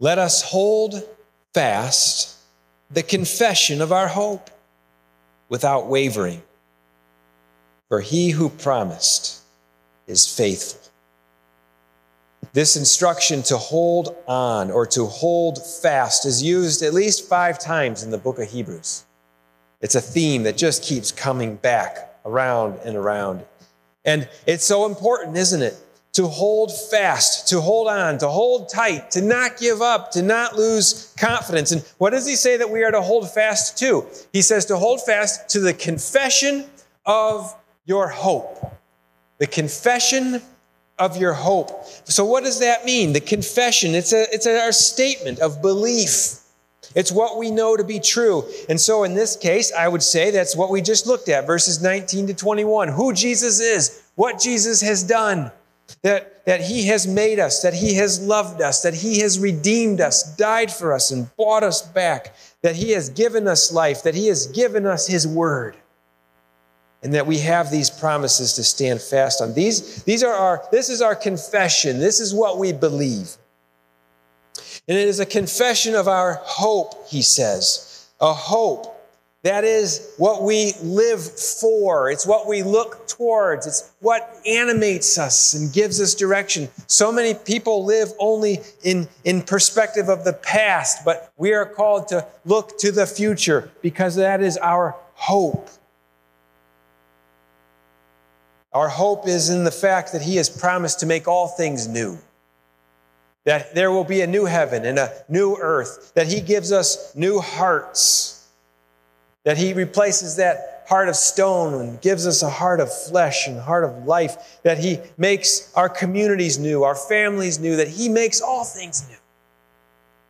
Let 0.00 0.18
us 0.18 0.42
hold 0.42 1.02
fast 1.54 2.36
the 2.94 3.02
confession 3.02 3.82
of 3.82 3.92
our 3.92 4.08
hope 4.08 4.50
without 5.48 5.88
wavering, 5.88 6.42
for 7.88 8.00
he 8.00 8.30
who 8.30 8.48
promised 8.48 9.42
is 10.06 10.26
faithful. 10.26 10.80
This 12.52 12.76
instruction 12.76 13.42
to 13.44 13.56
hold 13.56 14.16
on 14.28 14.70
or 14.70 14.86
to 14.86 15.06
hold 15.06 15.58
fast 15.82 16.24
is 16.24 16.40
used 16.40 16.82
at 16.82 16.94
least 16.94 17.28
five 17.28 17.58
times 17.58 18.04
in 18.04 18.12
the 18.12 18.18
book 18.18 18.38
of 18.38 18.48
Hebrews. 18.48 19.04
It's 19.80 19.96
a 19.96 20.00
theme 20.00 20.44
that 20.44 20.56
just 20.56 20.84
keeps 20.84 21.10
coming 21.10 21.56
back 21.56 22.16
around 22.24 22.78
and 22.84 22.96
around. 22.96 23.44
And 24.04 24.28
it's 24.46 24.64
so 24.64 24.86
important, 24.86 25.36
isn't 25.36 25.62
it? 25.62 25.76
To 26.14 26.28
hold 26.28 26.72
fast, 26.90 27.48
to 27.48 27.60
hold 27.60 27.88
on, 27.88 28.18
to 28.18 28.28
hold 28.28 28.68
tight, 28.68 29.10
to 29.12 29.20
not 29.20 29.58
give 29.58 29.82
up, 29.82 30.12
to 30.12 30.22
not 30.22 30.56
lose 30.56 31.12
confidence. 31.18 31.72
And 31.72 31.82
what 31.98 32.10
does 32.10 32.26
he 32.26 32.36
say 32.36 32.56
that 32.56 32.70
we 32.70 32.84
are 32.84 32.92
to 32.92 33.02
hold 33.02 33.28
fast 33.30 33.76
to? 33.78 34.06
He 34.32 34.40
says 34.40 34.64
to 34.66 34.76
hold 34.76 35.04
fast 35.04 35.48
to 35.50 35.60
the 35.60 35.74
confession 35.74 36.66
of 37.04 37.54
your 37.84 38.08
hope. 38.08 38.78
The 39.38 39.46
confession 39.46 40.40
of 40.98 41.16
your 41.16 41.32
hope. 41.32 41.84
So, 42.04 42.24
what 42.24 42.44
does 42.44 42.60
that 42.60 42.84
mean? 42.84 43.12
The 43.12 43.20
confession, 43.20 43.94
it's, 43.94 44.12
a, 44.12 44.26
it's 44.32 44.46
our 44.46 44.72
statement 44.72 45.40
of 45.40 45.60
belief. 45.60 46.40
It's 46.94 47.10
what 47.10 47.38
we 47.38 47.50
know 47.50 47.76
to 47.76 47.82
be 47.82 47.98
true. 47.98 48.44
And 48.68 48.80
so, 48.80 49.02
in 49.04 49.14
this 49.14 49.36
case, 49.36 49.72
I 49.72 49.88
would 49.88 50.02
say 50.02 50.30
that's 50.30 50.54
what 50.54 50.70
we 50.70 50.80
just 50.80 51.06
looked 51.06 51.28
at 51.28 51.46
verses 51.46 51.82
19 51.82 52.28
to 52.28 52.34
21 52.34 52.88
who 52.88 53.12
Jesus 53.12 53.60
is, 53.60 54.02
what 54.14 54.38
Jesus 54.38 54.80
has 54.82 55.02
done, 55.02 55.50
that, 56.02 56.44
that 56.46 56.60
He 56.60 56.86
has 56.88 57.06
made 57.06 57.38
us, 57.38 57.62
that 57.62 57.74
He 57.74 57.94
has 57.94 58.20
loved 58.20 58.60
us, 58.60 58.82
that 58.82 58.94
He 58.94 59.20
has 59.20 59.38
redeemed 59.38 60.00
us, 60.00 60.36
died 60.36 60.72
for 60.72 60.92
us, 60.92 61.10
and 61.10 61.34
bought 61.36 61.62
us 61.62 61.82
back, 61.82 62.34
that 62.62 62.76
He 62.76 62.92
has 62.92 63.08
given 63.10 63.46
us 63.48 63.72
life, 63.72 64.02
that 64.02 64.14
He 64.14 64.28
has 64.28 64.46
given 64.46 64.86
us 64.86 65.06
His 65.06 65.26
word 65.26 65.76
and 67.04 67.12
that 67.12 67.26
we 67.26 67.38
have 67.38 67.70
these 67.70 67.90
promises 67.90 68.54
to 68.54 68.64
stand 68.64 69.00
fast 69.00 69.42
on. 69.42 69.52
These, 69.52 70.02
these 70.04 70.22
are 70.22 70.32
our, 70.32 70.66
this 70.72 70.88
is 70.88 71.02
our 71.02 71.14
confession. 71.14 72.00
This 72.00 72.18
is 72.18 72.34
what 72.34 72.58
we 72.58 72.72
believe. 72.72 73.36
And 74.88 74.96
it 74.96 75.06
is 75.06 75.20
a 75.20 75.26
confession 75.26 75.94
of 75.94 76.08
our 76.08 76.40
hope, 76.42 77.06
he 77.06 77.20
says. 77.20 78.08
A 78.22 78.32
hope. 78.32 78.90
That 79.44 79.64
is 79.64 80.14
what 80.16 80.42
we 80.42 80.72
live 80.82 81.20
for. 81.20 82.10
It's 82.10 82.26
what 82.26 82.48
we 82.48 82.62
look 82.62 83.06
towards. 83.06 83.66
It's 83.66 83.92
what 84.00 84.34
animates 84.46 85.18
us 85.18 85.52
and 85.52 85.70
gives 85.70 86.00
us 86.00 86.14
direction. 86.14 86.70
So 86.86 87.12
many 87.12 87.34
people 87.34 87.84
live 87.84 88.08
only 88.18 88.60
in, 88.82 89.06
in 89.22 89.42
perspective 89.42 90.08
of 90.08 90.24
the 90.24 90.32
past, 90.32 91.04
but 91.04 91.30
we 91.36 91.52
are 91.52 91.66
called 91.66 92.08
to 92.08 92.26
look 92.46 92.78
to 92.78 92.90
the 92.90 93.06
future 93.06 93.70
because 93.82 94.16
that 94.16 94.40
is 94.40 94.56
our 94.56 94.96
hope. 95.12 95.68
Our 98.72 98.88
hope 98.88 99.28
is 99.28 99.50
in 99.50 99.64
the 99.64 99.70
fact 99.70 100.12
that 100.12 100.22
He 100.22 100.36
has 100.36 100.48
promised 100.48 101.00
to 101.00 101.06
make 101.06 101.28
all 101.28 101.48
things 101.48 101.86
new. 101.86 102.16
That 103.44 103.74
there 103.74 103.90
will 103.90 104.04
be 104.04 104.22
a 104.22 104.26
new 104.26 104.46
heaven 104.46 104.86
and 104.86 104.98
a 104.98 105.12
new 105.28 105.54
earth. 105.60 106.12
That 106.14 106.28
He 106.28 106.40
gives 106.40 106.72
us 106.72 107.14
new 107.14 107.40
hearts. 107.40 108.33
That 109.44 109.56
He 109.56 109.72
replaces 109.72 110.36
that 110.36 110.84
heart 110.88 111.08
of 111.08 111.16
stone 111.16 111.80
and 111.80 112.00
gives 112.00 112.26
us 112.26 112.42
a 112.42 112.50
heart 112.50 112.80
of 112.80 112.92
flesh 112.92 113.46
and 113.46 113.58
heart 113.58 113.84
of 113.84 114.06
life. 114.06 114.60
That 114.62 114.78
He 114.78 114.98
makes 115.16 115.72
our 115.74 115.88
communities 115.88 116.58
new, 116.58 116.82
our 116.82 116.94
families 116.94 117.58
new. 117.58 117.76
That 117.76 117.88
He 117.88 118.08
makes 118.08 118.40
all 118.40 118.64
things 118.64 119.06
new. 119.08 119.16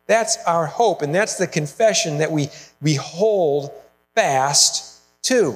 That's 0.07 0.37
our 0.45 0.67
hope, 0.67 1.01
and 1.01 1.15
that's 1.15 1.35
the 1.37 1.47
confession 1.47 2.19
that 2.19 2.31
we, 2.31 2.49
we 2.81 2.93
hold 2.93 3.71
fast 4.13 5.01
to. 5.23 5.55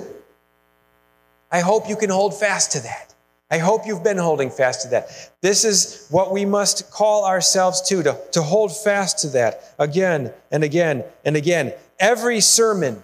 I 1.52 1.60
hope 1.60 1.88
you 1.88 1.96
can 1.96 2.10
hold 2.10 2.34
fast 2.40 2.72
to 2.72 2.80
that. 2.82 3.14
I 3.52 3.58
hope 3.58 3.88
you've 3.88 4.04
been 4.04 4.18
holding 4.18 4.52
fast 4.52 4.84
to 4.84 4.88
that. 4.90 5.32
This 5.42 5.66
is 5.66 6.08
what 6.12 6.32
we 6.32 6.46
must 6.46 6.92
call 6.92 7.26
ourselves 7.26 7.82
to, 7.90 8.04
to, 8.04 8.18
to 8.34 8.42
hold 8.44 8.76
fast 8.76 9.20
to 9.20 9.28
that 9.30 9.74
again 9.80 10.32
and 10.52 10.64
again 10.64 11.04
and 11.26 11.36
again. 11.36 11.74
Every 12.00 12.42
sermon, 12.42 13.02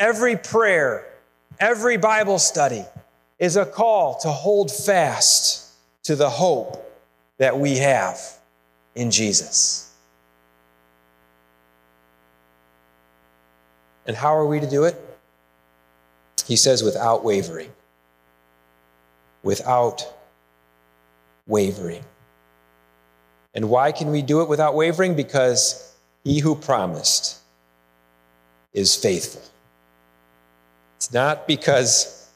every 0.00 0.34
prayer, 0.34 1.06
every 1.60 1.98
Bible 1.98 2.40
study 2.40 2.84
is 3.38 3.56
a 3.56 3.66
call 3.66 4.18
to 4.20 4.28
hold 4.28 4.72
fast 4.72 5.68
to 6.04 6.16
the 6.16 6.30
hope 6.30 6.90
that 7.36 7.58
we 7.58 7.76
have 7.76 8.18
in 8.94 9.10
Jesus. 9.10 9.94
And 14.06 14.16
how 14.16 14.34
are 14.34 14.46
we 14.46 14.58
to 14.58 14.68
do 14.68 14.84
it? 14.84 14.96
He 16.46 16.56
says, 16.56 16.82
without 16.82 17.22
wavering. 17.22 17.70
Without 19.42 20.04
wavering. 21.46 22.02
And 23.54 23.68
why 23.68 23.92
can 23.92 24.10
we 24.10 24.22
do 24.22 24.40
it 24.40 24.48
without 24.48 24.74
wavering? 24.74 25.14
Because 25.14 25.94
He 26.24 26.40
who 26.40 26.54
promised 26.54 27.38
is 28.72 28.96
faithful. 28.96 29.42
Not 31.12 31.46
because 31.46 32.28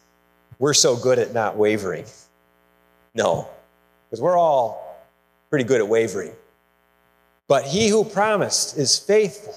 we're 0.58 0.74
so 0.74 0.96
good 0.96 1.18
at 1.18 1.32
not 1.32 1.56
wavering. 1.56 2.06
No, 3.14 3.48
because 4.08 4.20
we're 4.20 4.36
all 4.36 4.98
pretty 5.50 5.64
good 5.64 5.80
at 5.80 5.88
wavering. 5.88 6.32
But 7.46 7.64
he 7.64 7.88
who 7.88 8.04
promised 8.04 8.76
is 8.76 8.98
faithful. 8.98 9.54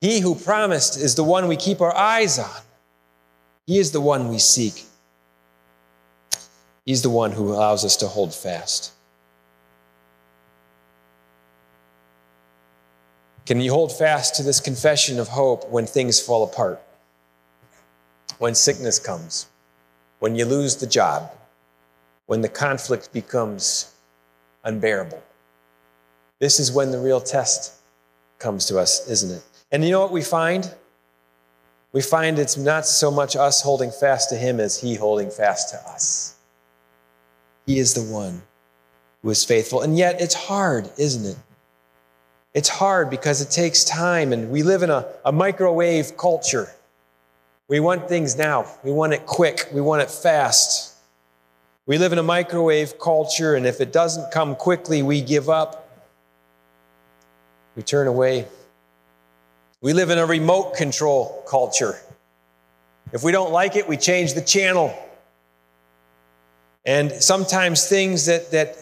He 0.00 0.20
who 0.20 0.34
promised 0.34 0.98
is 0.98 1.14
the 1.14 1.24
one 1.24 1.48
we 1.48 1.56
keep 1.56 1.80
our 1.80 1.94
eyes 1.94 2.38
on. 2.38 2.60
He 3.66 3.78
is 3.78 3.92
the 3.92 4.00
one 4.00 4.28
we 4.28 4.38
seek. 4.38 4.84
He's 6.84 7.02
the 7.02 7.10
one 7.10 7.32
who 7.32 7.52
allows 7.52 7.84
us 7.84 7.96
to 7.96 8.06
hold 8.06 8.34
fast. 8.34 8.92
Can 13.44 13.60
you 13.60 13.72
hold 13.72 13.96
fast 13.96 14.34
to 14.36 14.42
this 14.42 14.60
confession 14.60 15.18
of 15.18 15.28
hope 15.28 15.68
when 15.70 15.86
things 15.86 16.20
fall 16.20 16.44
apart? 16.44 16.82
When 18.38 18.54
sickness 18.54 18.98
comes? 18.98 19.46
When 20.20 20.36
you 20.36 20.44
lose 20.44 20.76
the 20.76 20.86
job? 20.86 21.30
When 22.26 22.40
the 22.40 22.48
conflict 22.48 23.12
becomes 23.12 23.94
unbearable? 24.64 25.22
This 26.38 26.60
is 26.60 26.70
when 26.70 26.90
the 26.90 26.98
real 26.98 27.20
test 27.20 27.74
comes 28.38 28.66
to 28.66 28.78
us, 28.78 29.08
isn't 29.08 29.36
it? 29.36 29.42
And 29.72 29.84
you 29.84 29.90
know 29.90 30.00
what 30.00 30.12
we 30.12 30.22
find? 30.22 30.72
We 31.92 32.02
find 32.02 32.38
it's 32.38 32.56
not 32.56 32.86
so 32.86 33.10
much 33.10 33.34
us 33.34 33.60
holding 33.62 33.90
fast 33.90 34.28
to 34.30 34.36
Him 34.36 34.60
as 34.60 34.80
He 34.80 34.94
holding 34.94 35.30
fast 35.30 35.70
to 35.70 35.76
us. 35.90 36.36
He 37.66 37.78
is 37.78 37.94
the 37.94 38.02
one 38.02 38.42
who 39.22 39.30
is 39.30 39.44
faithful. 39.44 39.82
And 39.82 39.98
yet 39.98 40.20
it's 40.20 40.34
hard, 40.34 40.90
isn't 40.96 41.26
it? 41.32 41.36
It's 42.54 42.68
hard 42.68 43.10
because 43.10 43.40
it 43.40 43.50
takes 43.50 43.84
time, 43.84 44.32
and 44.32 44.50
we 44.50 44.62
live 44.62 44.82
in 44.82 44.90
a, 44.90 45.06
a 45.24 45.32
microwave 45.32 46.16
culture. 46.16 46.72
We 47.68 47.80
want 47.80 48.08
things 48.08 48.36
now, 48.36 48.66
we 48.82 48.90
want 48.90 49.12
it 49.12 49.26
quick, 49.26 49.68
we 49.72 49.82
want 49.82 50.00
it 50.00 50.10
fast. 50.10 50.94
We 51.84 51.98
live 51.98 52.12
in 52.12 52.18
a 52.18 52.22
microwave 52.22 52.98
culture, 52.98 53.54
and 53.54 53.66
if 53.66 53.80
it 53.80 53.92
doesn't 53.92 54.30
come 54.32 54.56
quickly, 54.56 55.02
we 55.02 55.20
give 55.20 55.48
up. 55.48 55.88
We 57.76 57.82
turn 57.82 58.06
away. 58.06 58.46
We 59.80 59.92
live 59.92 60.10
in 60.10 60.18
a 60.18 60.26
remote 60.26 60.74
control 60.74 61.44
culture. 61.48 62.00
If 63.12 63.22
we 63.22 63.32
don't 63.32 63.52
like 63.52 63.76
it, 63.76 63.86
we 63.88 63.96
change 63.96 64.34
the 64.34 64.42
channel. 64.42 64.94
And 66.84 67.12
sometimes 67.12 67.86
things 67.86 68.26
that, 68.26 68.50
that 68.50 68.76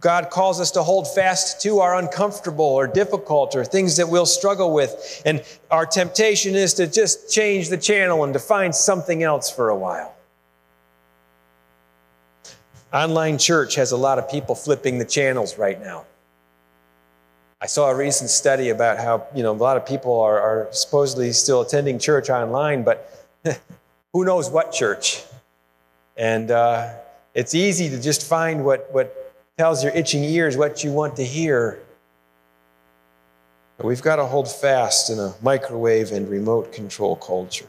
God 0.00 0.30
calls 0.30 0.60
us 0.60 0.70
to 0.72 0.82
hold 0.82 1.12
fast 1.12 1.60
to 1.62 1.80
are 1.80 1.96
uncomfortable 1.96 2.64
or 2.64 2.86
difficult 2.86 3.54
or 3.54 3.64
things 3.64 3.96
that 3.96 4.08
we'll 4.08 4.26
struggle 4.26 4.72
with. 4.72 5.22
And 5.24 5.42
our 5.70 5.86
temptation 5.86 6.54
is 6.54 6.74
to 6.74 6.86
just 6.86 7.30
change 7.30 7.68
the 7.68 7.76
channel 7.76 8.24
and 8.24 8.32
to 8.32 8.38
find 8.38 8.74
something 8.74 9.22
else 9.22 9.50
for 9.50 9.68
a 9.68 9.76
while. 9.76 10.14
Online 12.92 13.38
church 13.38 13.74
has 13.76 13.92
a 13.92 13.96
lot 13.96 14.18
of 14.18 14.28
people 14.28 14.54
flipping 14.54 14.98
the 14.98 15.04
channels 15.04 15.56
right 15.56 15.80
now. 15.80 16.04
I 17.60 17.66
saw 17.66 17.88
a 17.88 17.94
recent 17.94 18.28
study 18.28 18.70
about 18.70 18.98
how, 18.98 19.26
you 19.34 19.42
know, 19.42 19.52
a 19.52 19.54
lot 19.54 19.76
of 19.76 19.86
people 19.86 20.20
are, 20.20 20.40
are 20.40 20.68
supposedly 20.72 21.32
still 21.32 21.60
attending 21.60 21.98
church 21.98 22.28
online, 22.28 22.82
but 22.82 23.24
who 24.12 24.24
knows 24.24 24.50
what 24.50 24.72
church? 24.72 25.22
And 26.16 26.50
uh, 26.50 26.92
it's 27.34 27.54
easy 27.54 27.88
to 27.88 28.02
just 28.02 28.28
find 28.28 28.64
what, 28.64 28.88
what 28.92 29.21
tells 29.58 29.84
your 29.84 29.92
itching 29.92 30.24
ears 30.24 30.56
what 30.56 30.82
you 30.82 30.92
want 30.92 31.16
to 31.16 31.24
hear. 31.24 31.80
But 33.76 33.86
we've 33.86 34.02
got 34.02 34.16
to 34.16 34.24
hold 34.24 34.50
fast 34.50 35.10
in 35.10 35.18
a 35.18 35.34
microwave 35.42 36.12
and 36.12 36.28
remote 36.28 36.72
control 36.72 37.16
culture. 37.16 37.68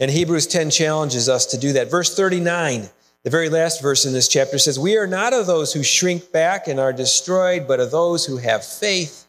And 0.00 0.10
Hebrews 0.10 0.46
10 0.46 0.70
challenges 0.70 1.28
us 1.28 1.46
to 1.46 1.58
do 1.58 1.72
that. 1.74 1.90
Verse 1.90 2.14
39 2.14 2.88
the 3.22 3.30
very 3.30 3.50
last 3.50 3.82
verse 3.82 4.06
in 4.06 4.12
this 4.12 4.28
chapter 4.28 4.58
says, 4.58 4.78
We 4.78 4.96
are 4.96 5.06
not 5.06 5.34
of 5.34 5.46
those 5.46 5.72
who 5.72 5.82
shrink 5.82 6.32
back 6.32 6.68
and 6.68 6.80
are 6.80 6.92
destroyed, 6.92 7.68
but 7.68 7.78
of 7.78 7.90
those 7.90 8.24
who 8.24 8.38
have 8.38 8.64
faith 8.64 9.26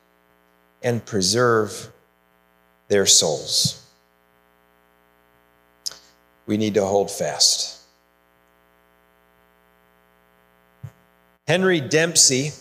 and 0.82 1.06
preserve 1.06 1.91
their 2.88 3.06
souls. 3.06 3.86
We 6.46 6.56
need 6.56 6.74
to 6.76 6.86
hold 6.86 7.12
fast. 7.12 7.81
Henry 11.47 11.82
Dempsey 11.82 12.51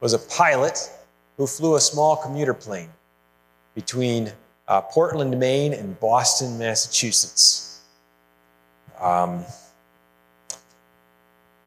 was 0.00 0.12
a 0.12 0.18
pilot 0.18 0.90
who 1.36 1.46
flew 1.46 1.76
a 1.76 1.80
small 1.80 2.16
commuter 2.16 2.54
plane 2.54 2.90
between 3.74 4.32
uh, 4.68 4.80
Portland, 4.80 5.38
Maine, 5.38 5.72
and 5.72 5.98
Boston, 5.98 6.58
Massachusetts. 6.58 7.80
Um, 9.00 9.44
a 10.50 10.56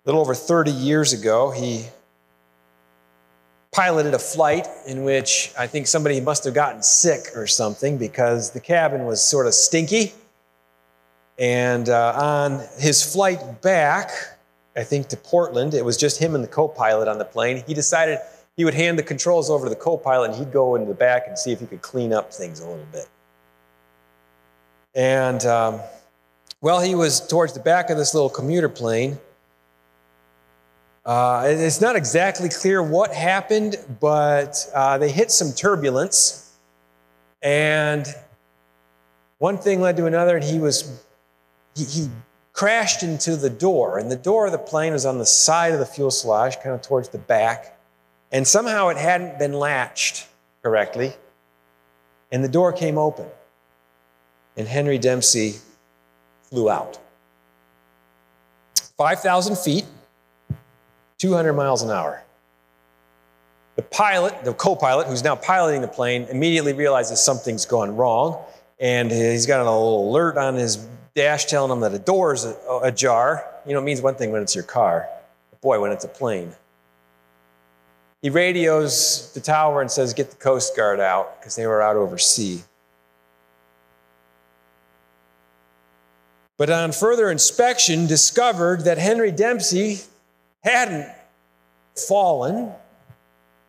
little 0.06 0.22
over 0.22 0.36
30 0.36 0.72
years 0.72 1.14
ago, 1.14 1.52
he 1.52 1.86
piloted 3.72 4.14
a 4.14 4.20
flight 4.20 4.68
in 4.86 5.04
which 5.04 5.52
I 5.58 5.68
think 5.68 5.88
somebody 5.88 6.22
must 6.22 6.44
have 6.46 6.54
gotten 6.54 6.84
sick 6.84 7.36
or 7.36 7.48
something 7.48 7.98
because 7.98 8.52
the 8.52 8.60
cabin 8.60 9.06
was 9.06 9.24
sort 9.24 9.48
of 9.48 9.54
stinky. 9.54 10.14
And 11.40 11.90
uh, 11.90 12.14
on 12.16 12.62
his 12.78 13.04
flight 13.04 13.62
back, 13.62 14.12
I 14.76 14.84
think 14.84 15.08
to 15.10 15.18
Portland, 15.18 15.74
it 15.74 15.86
was 15.86 15.98
just 15.98 16.20
him 16.20 16.36
and 16.36 16.44
the 16.44 16.48
co 16.48 16.68
pilot 16.68 17.08
on 17.08 17.18
the 17.18 17.26
plane. 17.26 17.64
He 17.68 17.74
decided 17.74 18.20
he 18.56 18.66
would 18.66 18.74
hand 18.74 18.98
the 18.98 19.04
controls 19.04 19.50
over 19.50 19.66
to 19.66 19.70
the 19.70 19.76
co 19.76 19.98
pilot 19.98 20.32
and 20.32 20.40
he'd 20.40 20.52
go 20.52 20.76
into 20.76 20.88
the 20.88 20.96
back 20.96 21.28
and 21.28 21.38
see 21.38 21.52
if 21.52 21.60
he 21.60 21.66
could 21.66 21.82
clean 21.82 22.14
up 22.14 22.34
things 22.34 22.60
a 22.60 22.68
little 22.68 22.86
bit. 22.92 23.08
And 24.96 25.46
um, 25.46 25.80
well, 26.62 26.82
he 26.82 26.96
was 26.96 27.26
towards 27.28 27.54
the 27.54 27.60
back 27.60 27.90
of 27.90 27.98
this 27.98 28.14
little 28.14 28.30
commuter 28.30 28.70
plane 28.70 29.18
uh, 31.06 31.44
it's 31.48 31.82
not 31.82 31.98
exactly 31.98 32.48
clear 32.48 32.82
what 32.82 33.14
happened, 33.14 33.76
but 34.00 34.70
uh, 34.74 34.98
they 34.98 35.12
hit 35.12 35.32
some 35.32 35.52
turbulence, 35.52 36.54
and 37.42 38.08
one 39.38 39.58
thing 39.58 39.82
led 39.82 39.98
to 39.98 40.06
another, 40.06 40.38
and 40.38 40.46
he 40.46 40.60
was 40.60 41.04
he, 41.76 41.84
he 41.84 42.10
crashed 42.54 43.04
into 43.04 43.36
the 43.36 43.50
door, 43.50 43.98
and 43.98 44.10
the 44.10 44.16
door 44.16 44.46
of 44.46 44.52
the 44.52 44.58
plane 44.58 44.94
was 44.94 45.06
on 45.06 45.18
the 45.18 45.26
side 45.26 45.74
of 45.74 45.80
the 45.80 45.86
fuselage, 45.86 46.56
kind 46.58 46.76
of 46.76 46.82
towards 46.82 47.10
the 47.10 47.18
back, 47.18 47.78
and 48.32 48.48
somehow 48.48 48.90
it 48.90 48.98
hadn't 48.98 49.38
been 49.38 49.54
latched 49.54 50.28
correctly, 50.62 51.14
and 52.32 52.44
the 52.44 52.48
door 52.48 52.72
came 52.72 52.98
open, 52.98 53.26
and 54.56 54.68
Henry 54.68 54.98
Dempsey 54.98 55.56
flew 56.44 56.70
out. 56.70 57.00
5,000 58.98 59.58
feet 59.58 59.86
200 61.18 61.54
miles 61.54 61.82
an 61.82 61.90
hour. 61.90 62.24
The 63.76 63.82
pilot, 63.82 64.44
the 64.44 64.54
co 64.54 64.76
pilot, 64.76 65.08
who's 65.08 65.24
now 65.24 65.36
piloting 65.36 65.82
the 65.82 65.88
plane, 65.88 66.28
immediately 66.30 66.74
realizes 66.74 67.20
something's 67.20 67.66
gone 67.66 67.96
wrong. 67.96 68.44
And 68.80 69.10
he's 69.10 69.46
got 69.46 69.62
a 69.62 69.64
little 69.64 70.10
alert 70.10 70.38
on 70.38 70.56
his 70.56 70.86
dash 71.16 71.46
telling 71.46 71.72
him 71.72 71.82
that 71.82 71.94
a 71.94 72.00
door 72.00 72.34
is 72.34 72.46
ajar. 72.82 73.46
You 73.66 73.74
know, 73.74 73.80
it 73.80 73.84
means 73.84 74.02
one 74.02 74.16
thing 74.16 74.32
when 74.32 74.42
it's 74.42 74.56
your 74.56 74.64
car. 74.64 75.08
But 75.52 75.62
Boy, 75.62 75.80
when 75.80 75.92
it's 75.92 76.06
a 76.06 76.10
plane. 76.10 76.54
He 78.22 78.30
radios 78.30 79.32
the 79.34 79.42
tower 79.42 79.82
and 79.82 79.92
says, 79.92 80.14
Get 80.14 80.30
the 80.30 80.38
Coast 80.38 80.76
Guard 80.76 81.00
out, 81.00 81.40
because 81.40 81.56
they 81.56 81.68
were 81.68 81.82
out 81.82 81.98
over 81.98 82.18
sea. 82.18 82.62
But 86.58 86.70
on 86.70 86.94
further 86.94 87.30
inspection, 87.30 88.08
discovered 88.08 88.86
that 88.86 88.98
Henry 88.98 89.32
Dempsey 89.32 90.00
hadn't 90.64 91.12
fallen, 92.08 92.72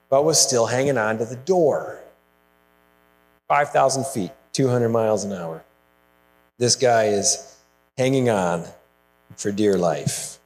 but 0.09 0.25
was 0.25 0.41
still 0.41 0.67
hanging 0.67 0.99
on 0.99 1.19
to 1.19 1.25
the 1.25 1.37
door. 1.37 1.99
5,000 3.49 4.07
feet, 4.07 4.31
200 4.53 4.89
miles 4.89 5.25
an 5.25 5.33
hour. 5.33 5.65
This 6.59 6.77
guy 6.77 7.05
is 7.07 7.57
hanging 7.99 8.29
on 8.31 8.65
for 9.37 9.51
dear 9.51 9.77
life. 9.77 10.39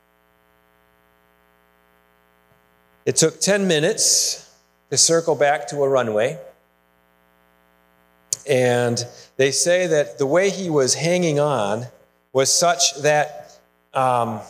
It 3.04 3.16
took 3.16 3.40
10 3.40 3.68
minutes 3.68 4.50
to 4.90 4.96
circle 4.96 5.34
back 5.34 5.68
to 5.68 5.82
a 5.82 5.88
runway. 5.88 6.38
And 8.48 9.04
they 9.36 9.50
say 9.50 9.86
that 9.86 10.18
the 10.18 10.26
way 10.26 10.50
he 10.50 10.70
was 10.70 10.94
hanging 10.94 11.38
on 11.38 11.86
was 12.32 12.52
such 12.52 12.96
that 13.02 13.58
um, 13.92 14.40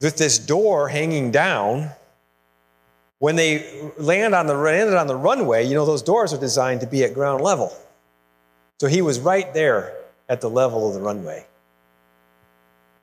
with 0.00 0.16
this 0.16 0.38
door 0.38 0.88
hanging 0.88 1.30
down. 1.30 1.90
When 3.18 3.36
they 3.36 3.90
land 3.98 4.34
on 4.34 4.46
the, 4.46 4.54
landed 4.54 4.96
on 4.96 5.06
the 5.06 5.16
runway, 5.16 5.66
you 5.66 5.74
know, 5.74 5.84
those 5.84 6.02
doors 6.02 6.32
are 6.32 6.40
designed 6.40 6.80
to 6.80 6.86
be 6.86 7.04
at 7.04 7.12
ground 7.12 7.42
level. 7.42 7.70
So 8.80 8.86
he 8.86 9.02
was 9.02 9.20
right 9.20 9.52
there 9.52 9.94
at 10.26 10.40
the 10.40 10.48
level 10.48 10.88
of 10.88 10.94
the 10.94 11.00
runway. 11.00 11.44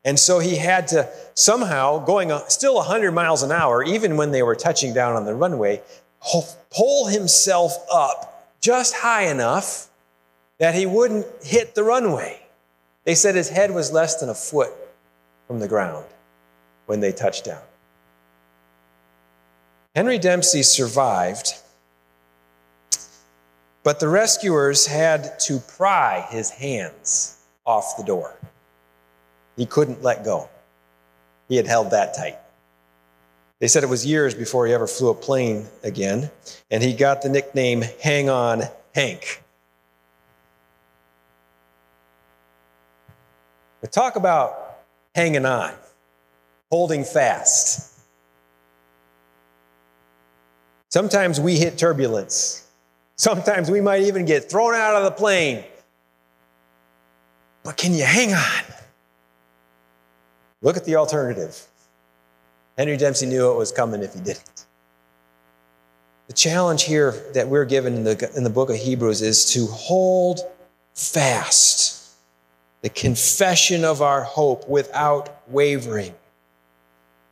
And 0.04 0.18
so 0.18 0.40
he 0.40 0.56
had 0.56 0.88
to 0.88 1.08
somehow, 1.36 2.04
going 2.04 2.32
still 2.48 2.74
100 2.78 3.12
miles 3.12 3.44
an 3.44 3.52
hour, 3.52 3.84
even 3.84 4.18
when 4.18 4.32
they 4.32 4.42
were 4.42 4.56
touching 4.56 4.92
down 4.92 5.16
on 5.16 5.26
the 5.26 5.36
runway, 5.36 5.84
pull 6.72 7.06
himself 7.06 7.78
up 7.94 8.56
just 8.60 8.96
high 8.96 9.28
enough 9.30 9.88
that 10.58 10.74
he 10.74 10.88
wouldn't 10.88 11.28
hit 11.44 11.76
the 11.76 11.84
runway. 11.84 12.42
They 13.04 13.14
said 13.14 13.36
his 13.36 13.50
head 13.50 13.70
was 13.70 13.92
less 13.92 14.20
than 14.20 14.30
a 14.30 14.34
foot 14.34 14.74
from 15.46 15.60
the 15.60 15.68
ground 15.68 16.08
when 16.88 17.02
they 17.02 17.12
touched 17.12 17.46
down. 17.46 17.62
Henry 19.96 20.18
Dempsey 20.18 20.64
survived, 20.64 21.54
but 23.88 24.02
the 24.02 24.10
rescuers 24.10 24.86
had 24.86 25.40
to 25.40 25.60
pry 25.60 26.28
his 26.30 26.50
hands 26.50 27.38
off 27.66 27.96
the 27.96 28.04
door. 28.04 28.36
He 29.56 29.66
couldn't 29.66 30.04
let 30.04 30.26
go. 30.26 30.50
He 31.48 31.56
had 31.56 31.68
held 31.68 31.92
that 31.92 32.14
tight. 32.14 32.38
They 33.60 33.70
said 33.70 33.86
it 33.86 33.90
was 33.90 34.06
years 34.06 34.36
before 34.36 34.68
he 34.68 34.74
ever 34.74 34.88
flew 34.88 35.08
a 35.08 35.16
plane 35.16 35.68
again, 35.86 36.30
and 36.70 36.84
he 36.84 36.92
got 36.92 37.22
the 37.22 37.30
nickname 37.30 37.82
Hang 38.04 38.30
On 38.30 38.64
Hank. 38.94 39.42
But 43.80 43.94
talk 43.94 44.18
about 44.18 44.80
hanging 45.16 45.46
on, 45.46 45.72
holding 46.70 47.06
fast. 47.06 47.98
Sometimes 50.90 51.40
we 51.40 51.56
hit 51.56 51.78
turbulence. 51.78 52.67
Sometimes 53.18 53.70
we 53.72 53.82
might 53.82 54.04
even 54.04 54.26
get 54.26 54.50
thrown 54.50 54.76
out 54.76 54.96
of 54.96 55.04
the 55.04 55.12
plane. 55.12 55.64
But 57.64 57.76
can 57.76 57.94
you 57.94 58.04
hang 58.04 58.34
on? 58.34 58.64
Look 60.62 60.78
at 60.78 60.86
the 60.86 60.96
alternative. 60.96 61.68
Henry 62.78 62.96
Dempsey 62.96 63.26
knew 63.26 63.52
it 63.52 63.58
was 63.58 63.72
coming 63.72 64.04
if 64.04 64.14
he 64.14 64.20
didn't. 64.20 64.66
The 66.28 66.34
challenge 66.34 66.84
here 66.84 67.12
that 67.34 67.48
we're 67.48 67.66
given 67.66 67.96
in 67.96 68.04
the, 68.04 68.32
in 68.36 68.44
the 68.44 68.50
book 68.50 68.70
of 68.70 68.76
Hebrews 68.76 69.22
is 69.22 69.52
to 69.54 69.66
hold 69.68 70.42
fast 70.94 72.14
the 72.82 72.90
confession 72.90 73.84
of 73.84 74.02
our 74.02 74.24
hope 74.24 74.68
without 74.70 75.42
wavering. 75.48 76.14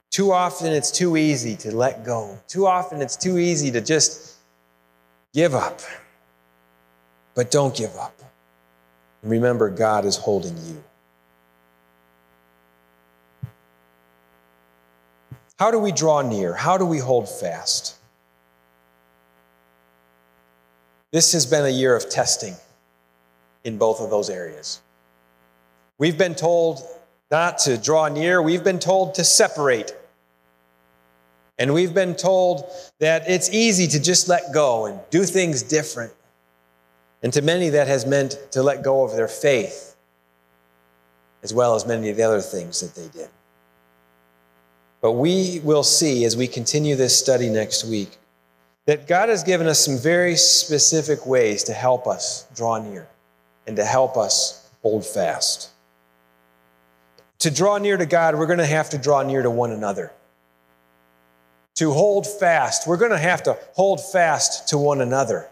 Too 0.09 0.31
often 0.31 0.71
it's 0.71 0.91
too 0.91 1.17
easy 1.17 1.55
to 1.57 1.75
let 1.75 2.05
go. 2.05 2.39
Too 2.47 2.65
often 2.65 3.01
it's 3.01 3.17
too 3.17 3.37
easy 3.37 3.69
to 3.71 3.81
just 3.81 4.34
give 5.35 5.53
up. 5.53 5.81
But 7.35 7.51
don't 7.51 7.75
give 7.75 7.95
up. 7.97 8.17
remember, 9.21 9.69
God 9.69 10.05
is 10.05 10.15
holding 10.15 10.55
you. 10.65 10.81
How 15.59 15.71
do 15.71 15.79
we 15.79 15.91
draw 15.91 16.21
near? 16.21 16.53
How 16.53 16.77
do 16.77 16.85
we 16.85 16.99
hold 16.99 17.27
fast? 17.27 17.95
This 21.11 21.33
has 21.33 21.45
been 21.45 21.65
a 21.65 21.69
year 21.69 21.95
of 21.95 22.09
testing 22.09 22.55
in 23.63 23.77
both 23.77 23.99
of 23.99 24.09
those 24.09 24.29
areas. 24.29 24.81
We've 25.97 26.17
been 26.17 26.35
told 26.35 26.81
not 27.31 27.57
to 27.59 27.77
draw 27.77 28.07
near, 28.07 28.41
we've 28.41 28.63
been 28.63 28.79
told 28.79 29.15
to 29.15 29.23
separate. 29.23 29.93
And 31.57 31.73
we've 31.73 31.93
been 31.93 32.15
told 32.15 32.65
that 32.99 33.29
it's 33.29 33.49
easy 33.49 33.87
to 33.87 34.01
just 34.01 34.27
let 34.27 34.53
go 34.53 34.85
and 34.85 34.99
do 35.09 35.23
things 35.23 35.63
different. 35.63 36.13
And 37.23 37.31
to 37.33 37.41
many, 37.41 37.69
that 37.69 37.87
has 37.87 38.05
meant 38.05 38.37
to 38.51 38.61
let 38.61 38.83
go 38.83 39.03
of 39.03 39.15
their 39.15 39.27
faith, 39.27 39.95
as 41.43 41.53
well 41.53 41.75
as 41.75 41.85
many 41.85 42.09
of 42.09 42.17
the 42.17 42.23
other 42.23 42.41
things 42.41 42.81
that 42.81 42.93
they 42.93 43.07
did. 43.17 43.29
But 45.01 45.13
we 45.13 45.61
will 45.63 45.83
see 45.83 46.25
as 46.25 46.35
we 46.35 46.47
continue 46.47 46.95
this 46.95 47.17
study 47.17 47.49
next 47.49 47.85
week 47.85 48.17
that 48.85 49.07
God 49.07 49.29
has 49.29 49.43
given 49.43 49.67
us 49.67 49.83
some 49.83 49.97
very 49.97 50.35
specific 50.35 51.25
ways 51.25 51.63
to 51.65 51.73
help 51.73 52.05
us 52.07 52.47
draw 52.55 52.77
near 52.77 53.07
and 53.65 53.75
to 53.77 53.85
help 53.85 54.17
us 54.17 54.69
hold 54.81 55.05
fast. 55.05 55.69
To 57.39 57.51
draw 57.51 57.77
near 57.77 57.97
to 57.97 58.05
God, 58.05 58.35
we're 58.35 58.45
going 58.45 58.59
to 58.59 58.65
have 58.65 58.91
to 58.91 58.97
draw 58.97 59.23
near 59.23 59.41
to 59.41 59.49
one 59.49 59.71
another. 59.71 60.11
To 61.75 61.91
hold 61.91 62.25
fast, 62.25 62.87
we're 62.87 62.97
going 62.97 63.11
to 63.11 63.17
have 63.17 63.43
to 63.43 63.57
hold 63.73 63.99
fast 64.11 64.69
to 64.69 64.77
one 64.77 65.01
another. 65.01 65.49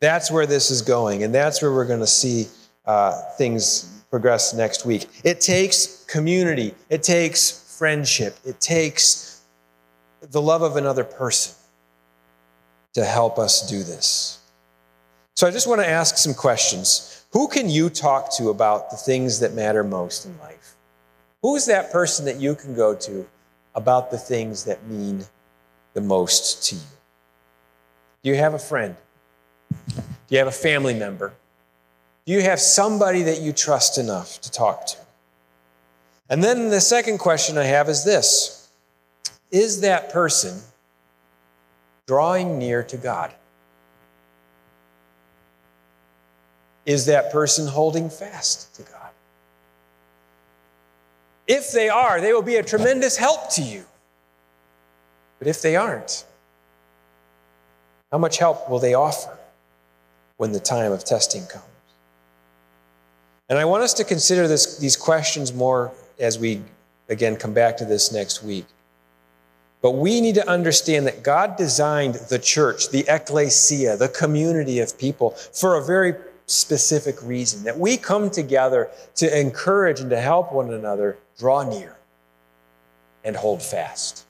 That's 0.00 0.30
where 0.30 0.46
this 0.46 0.70
is 0.70 0.80
going, 0.80 1.22
and 1.24 1.34
that's 1.34 1.60
where 1.60 1.72
we're 1.72 1.86
going 1.86 2.00
to 2.00 2.06
see 2.06 2.46
uh, 2.86 3.20
things 3.36 4.02
progress 4.10 4.54
next 4.54 4.86
week. 4.86 5.06
It 5.22 5.40
takes 5.40 6.04
community, 6.04 6.74
it 6.88 7.02
takes 7.02 7.76
friendship, 7.78 8.38
it 8.44 8.60
takes 8.60 9.42
the 10.22 10.40
love 10.40 10.62
of 10.62 10.76
another 10.76 11.04
person 11.04 11.54
to 12.94 13.04
help 13.04 13.38
us 13.38 13.68
do 13.68 13.82
this. 13.82 14.40
So 15.34 15.46
I 15.46 15.50
just 15.50 15.66
want 15.66 15.80
to 15.80 15.88
ask 15.88 16.16
some 16.16 16.34
questions. 16.34 17.24
Who 17.32 17.46
can 17.46 17.70
you 17.70 17.88
talk 17.88 18.34
to 18.36 18.50
about 18.50 18.90
the 18.90 18.96
things 18.96 19.40
that 19.40 19.54
matter 19.54 19.84
most 19.84 20.26
in 20.26 20.36
life? 20.38 20.74
Who 21.42 21.56
is 21.56 21.66
that 21.66 21.92
person 21.92 22.24
that 22.24 22.40
you 22.40 22.54
can 22.54 22.74
go 22.74 22.94
to 22.94 23.26
about 23.74 24.10
the 24.10 24.18
things 24.18 24.64
that 24.64 24.86
mean 24.86 25.24
the 25.94 26.00
most 26.00 26.68
to 26.68 26.74
you? 26.74 26.80
Do 28.22 28.30
you 28.30 28.36
have 28.36 28.54
a 28.54 28.58
friend? 28.58 28.96
Do 29.70 30.06
you 30.28 30.38
have 30.38 30.48
a 30.48 30.52
family 30.52 30.94
member? 30.94 31.32
Do 32.26 32.32
you 32.32 32.42
have 32.42 32.60
somebody 32.60 33.22
that 33.22 33.40
you 33.40 33.52
trust 33.52 33.98
enough 33.98 34.40
to 34.42 34.50
talk 34.50 34.86
to? 34.86 34.96
And 36.28 36.44
then 36.44 36.68
the 36.68 36.80
second 36.80 37.18
question 37.18 37.58
I 37.58 37.64
have 37.64 37.88
is 37.88 38.04
this 38.04 38.68
Is 39.50 39.80
that 39.80 40.12
person 40.12 40.60
drawing 42.06 42.58
near 42.58 42.82
to 42.84 42.96
God? 42.96 43.32
Is 46.86 47.06
that 47.06 47.32
person 47.32 47.66
holding 47.66 48.10
fast 48.10 48.74
to 48.76 48.82
God? 48.82 48.99
If 51.50 51.72
they 51.72 51.88
are, 51.88 52.20
they 52.20 52.32
will 52.32 52.42
be 52.42 52.56
a 52.56 52.62
tremendous 52.62 53.16
help 53.16 53.50
to 53.54 53.62
you. 53.62 53.84
But 55.40 55.48
if 55.48 55.60
they 55.60 55.74
aren't, 55.74 56.24
how 58.12 58.18
much 58.18 58.38
help 58.38 58.70
will 58.70 58.78
they 58.78 58.94
offer 58.94 59.36
when 60.36 60.52
the 60.52 60.60
time 60.60 60.92
of 60.92 61.04
testing 61.04 61.44
comes? 61.46 61.64
And 63.48 63.58
I 63.58 63.64
want 63.64 63.82
us 63.82 63.92
to 63.94 64.04
consider 64.04 64.46
this, 64.46 64.78
these 64.78 64.96
questions 64.96 65.52
more 65.52 65.90
as 66.20 66.38
we, 66.38 66.62
again, 67.08 67.34
come 67.34 67.52
back 67.52 67.76
to 67.78 67.84
this 67.84 68.12
next 68.12 68.44
week. 68.44 68.66
But 69.82 69.92
we 69.92 70.20
need 70.20 70.36
to 70.36 70.48
understand 70.48 71.04
that 71.08 71.24
God 71.24 71.56
designed 71.56 72.14
the 72.14 72.38
church, 72.38 72.90
the 72.90 73.04
ecclesia, 73.08 73.96
the 73.96 74.08
community 74.08 74.78
of 74.78 74.96
people, 74.96 75.30
for 75.30 75.74
a 75.74 75.84
very 75.84 76.14
specific 76.46 77.20
reason 77.24 77.64
that 77.64 77.76
we 77.76 77.96
come 77.96 78.30
together 78.30 78.88
to 79.16 79.40
encourage 79.40 79.98
and 79.98 80.10
to 80.10 80.20
help 80.20 80.52
one 80.52 80.72
another 80.72 81.18
draw 81.40 81.62
near 81.62 81.96
and 83.24 83.34
hold 83.34 83.62
fast. 83.62 84.26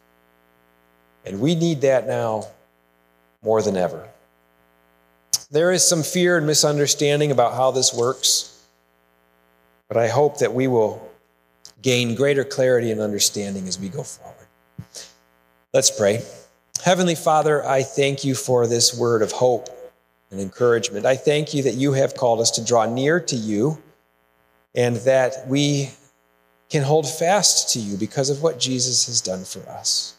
And 1.26 1.40
we 1.40 1.56
need 1.56 1.80
that 1.80 2.06
now 2.06 2.46
more 3.42 3.60
than 3.62 3.76
ever. 3.76 4.08
There 5.50 5.72
is 5.72 5.86
some 5.86 6.04
fear 6.04 6.38
and 6.38 6.46
misunderstanding 6.46 7.32
about 7.32 7.54
how 7.54 7.72
this 7.72 7.92
works, 7.92 8.64
but 9.88 9.96
I 9.96 10.06
hope 10.06 10.38
that 10.38 10.54
we 10.54 10.68
will 10.68 11.10
gain 11.82 12.14
greater 12.14 12.44
clarity 12.44 12.92
and 12.92 13.00
understanding 13.00 13.66
as 13.66 13.78
we 13.78 13.88
go 13.88 14.04
forward. 14.04 14.36
Let's 15.74 15.90
pray. 15.90 16.22
Heavenly 16.84 17.16
Father, 17.16 17.66
I 17.66 17.82
thank 17.82 18.24
you 18.24 18.36
for 18.36 18.68
this 18.68 18.96
word 18.96 19.22
of 19.22 19.32
hope 19.32 19.68
and 20.30 20.40
encouragement. 20.40 21.06
I 21.06 21.16
thank 21.16 21.54
you 21.54 21.64
that 21.64 21.74
you 21.74 21.92
have 21.92 22.14
called 22.14 22.40
us 22.40 22.52
to 22.52 22.64
draw 22.64 22.86
near 22.86 23.18
to 23.18 23.36
you 23.36 23.82
and 24.76 24.96
that 24.98 25.48
we 25.48 25.90
can 26.70 26.84
hold 26.84 27.08
fast 27.08 27.72
to 27.74 27.80
you 27.80 27.96
because 27.96 28.30
of 28.30 28.42
what 28.42 28.58
Jesus 28.58 29.06
has 29.06 29.20
done 29.20 29.44
for 29.44 29.68
us. 29.68 30.14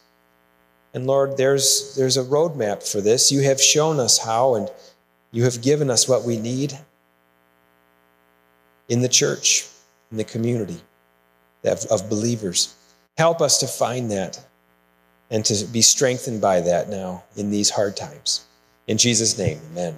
And 0.93 1.07
Lord, 1.07 1.37
there's, 1.37 1.95
there's 1.95 2.17
a 2.17 2.23
roadmap 2.23 2.83
for 2.89 2.99
this. 2.99 3.31
You 3.31 3.41
have 3.43 3.61
shown 3.61 3.99
us 3.99 4.17
how, 4.17 4.55
and 4.55 4.69
you 5.31 5.45
have 5.45 5.61
given 5.61 5.89
us 5.89 6.07
what 6.07 6.25
we 6.25 6.37
need 6.37 6.77
in 8.89 9.01
the 9.01 9.07
church, 9.07 9.67
in 10.11 10.17
the 10.17 10.25
community 10.25 10.81
of, 11.63 11.85
of 11.85 12.09
believers. 12.09 12.75
Help 13.17 13.41
us 13.41 13.59
to 13.59 13.67
find 13.67 14.11
that 14.11 14.43
and 15.29 15.45
to 15.45 15.65
be 15.65 15.81
strengthened 15.81 16.41
by 16.41 16.59
that 16.59 16.89
now 16.89 17.23
in 17.37 17.49
these 17.49 17.69
hard 17.69 17.95
times. 17.95 18.45
In 18.87 18.97
Jesus' 18.97 19.37
name, 19.37 19.61
amen. 19.71 19.97